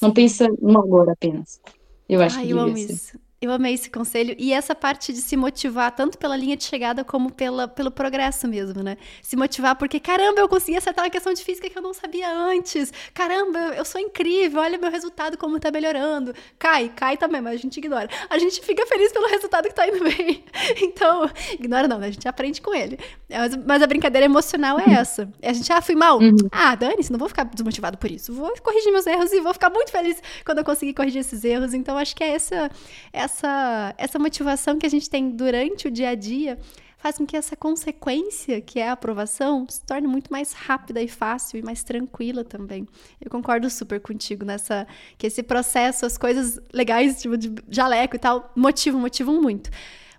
Não 0.00 0.12
pensa 0.12 0.48
no 0.60 0.78
agora 0.80 1.12
apenas. 1.12 1.60
Eu 2.08 2.22
acho 2.22 2.38
Ai, 2.38 2.46
que 2.46 2.50
eu 2.50 2.58
amo 2.58 2.76
ser. 2.76 2.92
isso. 2.92 3.18
Eu 3.38 3.52
amei 3.52 3.74
esse 3.74 3.90
conselho 3.90 4.34
e 4.38 4.50
essa 4.50 4.74
parte 4.74 5.12
de 5.12 5.18
se 5.18 5.36
motivar 5.36 5.94
tanto 5.94 6.16
pela 6.16 6.34
linha 6.34 6.56
de 6.56 6.64
chegada 6.64 7.04
como 7.04 7.30
pela, 7.30 7.68
pelo 7.68 7.90
progresso 7.90 8.48
mesmo, 8.48 8.82
né? 8.82 8.96
Se 9.20 9.36
motivar 9.36 9.76
porque, 9.76 10.00
caramba, 10.00 10.40
eu 10.40 10.48
consegui 10.48 10.78
acertar 10.78 11.04
uma 11.04 11.10
questão 11.10 11.34
de 11.34 11.44
física 11.44 11.68
que 11.68 11.76
eu 11.76 11.82
não 11.82 11.92
sabia 11.92 12.32
antes. 12.32 12.90
Caramba, 13.12 13.58
eu 13.76 13.84
sou 13.84 14.00
incrível, 14.00 14.62
olha 14.62 14.78
meu 14.78 14.90
resultado 14.90 15.36
como 15.36 15.60
tá 15.60 15.70
melhorando. 15.70 16.34
Cai, 16.58 16.90
cai 16.96 17.18
também, 17.18 17.42
mas 17.42 17.54
a 17.54 17.58
gente 17.58 17.76
ignora. 17.76 18.08
A 18.30 18.38
gente 18.38 18.62
fica 18.62 18.86
feliz 18.86 19.12
pelo 19.12 19.28
resultado 19.28 19.68
que 19.68 19.74
tá 19.74 19.86
indo 19.86 20.02
bem. 20.02 20.44
Então, 20.80 21.30
ignora 21.52 21.86
não, 21.86 21.98
né? 21.98 22.06
A 22.06 22.10
gente 22.10 22.26
aprende 22.26 22.60
com 22.60 22.74
ele. 22.74 22.98
Mas, 23.28 23.56
mas 23.56 23.82
a 23.82 23.86
brincadeira 23.86 24.24
emocional 24.24 24.78
é 24.78 24.94
essa. 24.94 25.28
A 25.42 25.52
gente, 25.52 25.70
ah, 25.72 25.80
fui 25.80 25.94
mal. 25.94 26.18
Uhum. 26.18 26.36
Ah, 26.50 26.74
dane-se, 26.74 27.12
não 27.12 27.18
vou 27.18 27.28
ficar 27.28 27.44
desmotivado 27.44 27.98
por 27.98 28.10
isso. 28.10 28.32
Vou 28.32 28.52
corrigir 28.62 28.90
meus 28.92 29.06
erros 29.06 29.32
e 29.32 29.40
vou 29.40 29.52
ficar 29.52 29.68
muito 29.68 29.90
feliz 29.90 30.22
quando 30.44 30.58
eu 30.58 30.64
conseguir 30.64 30.94
corrigir 30.94 31.20
esses 31.20 31.44
erros. 31.44 31.74
Então, 31.74 31.98
acho 31.98 32.16
que 32.16 32.24
é 32.24 32.28
essa, 32.28 32.70
essa 33.12 33.25
essa, 33.26 33.94
essa 33.98 34.18
motivação 34.18 34.78
que 34.78 34.86
a 34.86 34.88
gente 34.88 35.10
tem 35.10 35.30
durante 35.30 35.86
o 35.86 35.90
dia 35.90 36.10
a 36.10 36.14
dia 36.14 36.58
faz 36.96 37.18
com 37.18 37.26
que 37.26 37.36
essa 37.36 37.54
consequência, 37.54 38.60
que 38.60 38.80
é 38.80 38.88
a 38.88 38.92
aprovação, 38.92 39.66
se 39.68 39.82
torne 39.84 40.08
muito 40.08 40.32
mais 40.32 40.52
rápida 40.52 41.00
e 41.02 41.06
fácil 41.06 41.58
e 41.58 41.62
mais 41.62 41.84
tranquila 41.84 42.42
também. 42.42 42.88
Eu 43.20 43.30
concordo 43.30 43.68
super 43.68 44.00
contigo 44.00 44.44
nessa 44.44 44.86
que 45.18 45.26
esse 45.26 45.42
processo, 45.42 46.06
as 46.06 46.16
coisas 46.16 46.58
legais, 46.72 47.20
tipo 47.20 47.36
de 47.36 47.52
jaleco 47.68 48.16
e 48.16 48.18
tal, 48.18 48.50
motivam, 48.56 49.00
motivam 49.00 49.40
muito. 49.40 49.70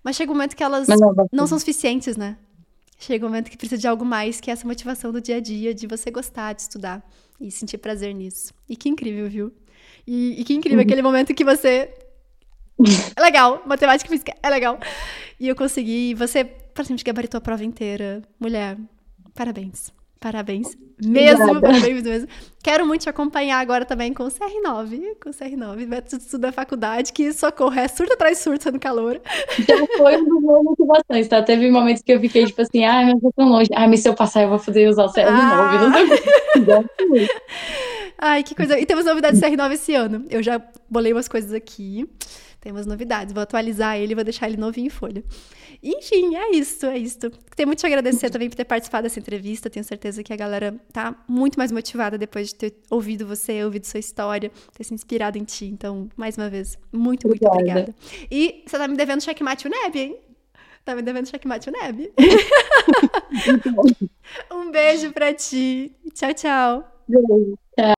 Mas 0.04 0.15
chega 0.15 0.32
um 0.32 0.36
momento 0.36 0.56
que 0.56 0.63
elas 0.63 0.88
não, 0.88 1.15
não 1.32 1.48
são 1.48 1.58
suficientes, 1.58 2.15
né? 2.15 2.38
Chega 3.00 3.26
um 3.26 3.30
momento 3.30 3.50
que 3.50 3.58
precisa 3.58 3.82
de 3.82 3.88
algo 3.88 4.06
mais, 4.06 4.39
que 4.39 4.50
é 4.50 4.54
essa 4.54 4.65
motivação 4.65 5.12
do 5.12 5.20
dia 5.20 5.38
a 5.38 5.39
dia, 5.39 5.74
de 5.74 5.88
você 5.88 6.10
gostar 6.10 6.54
de 6.54 6.62
estudar 6.62 7.04
e 7.39 7.52
sentir 7.52 7.78
prazer 7.80 8.13
nisso. 8.13 8.54
E 8.70 8.76
que 8.76 8.88
incrível, 8.88 9.30
viu? 9.30 9.52
E, 10.06 10.39
e 10.39 10.43
que 10.43 10.54
incrível 10.54 10.80
uhum. 10.80 10.86
aquele 10.86 11.02
momento 11.02 11.34
que 11.34 11.43
você 11.43 11.93
é 13.16 13.22
legal, 13.22 13.62
matemática 13.66 14.10
e 14.10 14.12
física 14.12 14.34
é 14.42 14.50
legal. 14.50 14.80
E 15.40 15.48
eu 15.48 15.56
consegui. 15.56 16.13
Você 16.16 16.44
praticamente 16.44 17.04
gabaritou 17.04 17.38
a 17.38 17.42
prova 17.42 17.63
inteira. 17.63 18.22
Mulher, 18.40 18.78
parabéns. 19.34 19.92
Parabéns. 20.20 20.76
Mesmo, 21.04 21.44
Obrigada. 21.44 21.74
parabéns 21.74 22.04
mesmo. 22.04 22.28
Quero 22.63 22.86
muito 22.88 23.02
te 23.04 23.10
acompanhar 23.10 23.60
agora 23.60 23.86
também 23.86 24.12
com 24.13 24.24
o 24.24 24.28
CR9, 24.28 25.16
com 25.22 25.30
o 25.30 25.34
CR9, 25.34 25.86
método 25.86 26.18
de 26.18 26.24
estudo 26.24 26.42
da 26.42 26.52
faculdade, 26.52 27.13
que 27.13 27.32
socorro, 27.32 27.80
é 27.80 27.88
surto 27.88 28.13
atrás 28.13 28.40
surto 28.40 28.72
no 28.72 28.80
calor. 28.80 29.22
Já 29.60 29.78
foi 29.96 30.18
um 30.18 30.26
dos 30.26 30.42
meus 30.42 30.63
motivações, 30.63 31.28
tá? 31.28 31.44
Teve 31.44 31.70
momentos 31.70 32.02
que 32.02 32.12
eu 32.12 32.20
fiquei 32.20 32.46
tipo 32.46 32.62
assim, 32.62 32.84
ai, 32.84 33.06
mas 33.06 33.24
eu 33.24 33.32
tô 33.32 33.44
longe. 33.44 33.70
Ai, 33.76 33.88
mas 33.88 34.00
se 34.00 34.10
eu 34.10 34.16
passar, 34.16 34.42
eu 34.42 34.50
vou 34.50 34.60
poder 34.60 34.90
usar 34.90 35.06
o 35.06 35.13
CR9. 35.13 35.28
Ah. 35.28 36.04
Não 36.66 36.86
Ai, 38.18 38.42
que 38.44 38.56
coisa. 38.56 38.80
E 38.80 38.86
temos 38.86 39.06
novidades 39.06 39.40
do 39.40 39.46
CR9 39.46 39.74
esse 39.74 39.94
ano. 39.94 40.26
Eu 40.30 40.42
já 40.42 40.60
bolei 40.90 41.13
umas 41.13 41.28
coisas 41.28 41.54
aqui. 41.54 42.10
Temos 42.60 42.86
novidades. 42.86 43.34
Vou 43.34 43.43
atualizar 43.43 43.98
ele, 43.98 44.15
vou 44.15 44.24
deixar 44.24 44.48
ele 44.48 44.58
novinho 44.58 44.88
em 44.88 44.89
folha. 44.89 45.24
Enfim, 45.82 46.36
é 46.36 46.56
isso, 46.56 46.86
é 46.86 46.98
isso. 46.98 47.20
Tenho 47.56 47.67
muito 47.67 47.80
te 47.80 47.86
agradecer 47.86 48.30
também 48.30 48.50
por 48.50 48.56
ter 48.56 48.65
participado 48.65 49.04
dessa 49.04 49.20
entrevista. 49.20 49.70
Tenho 49.70 49.84
certeza 49.84 50.24
que 50.24 50.34
a 50.34 50.36
galera 50.36 50.76
tá 50.91 51.15
muito 51.28 51.58
mais 51.58 51.72
motivada 51.72 52.17
depois 52.17 52.48
de 52.48 52.56
ter 52.56 52.74
ouvido 52.89 53.28
você, 53.28 53.63
ouvido 53.63 53.86
sua 53.86 54.00
história, 54.00 54.52
ter 54.76 54.84
se 54.84 54.93
inspirado 54.93 55.38
em 55.38 55.43
ti. 55.43 55.65
Então, 55.65 56.10
mais 56.17 56.38
uma 56.38 56.50
vez, 56.50 56.78
muito, 56.91 57.28
muito 57.28 57.46
obrigada. 57.46 57.82
obrigada. 57.82 57.96
E 58.32 58.63
você 58.65 58.78
tá 58.78 58.88
me 58.88 58.98
devendo 58.98 59.22
checkmate 59.22 59.67
o 59.67 59.70
Neb, 59.70 59.96
hein? 59.96 60.17
Tá 60.84 60.96
me 60.96 61.02
devendo 61.02 61.28
checkmate 61.28 61.70
o 61.70 61.72
Neb. 61.72 62.12
um 64.52 64.72
beijo 64.72 65.12
pra 65.12 65.34
ti. 65.34 65.91
Tchau, 66.13 66.34
tchau. 66.34 67.04
Tchau. 67.10 67.58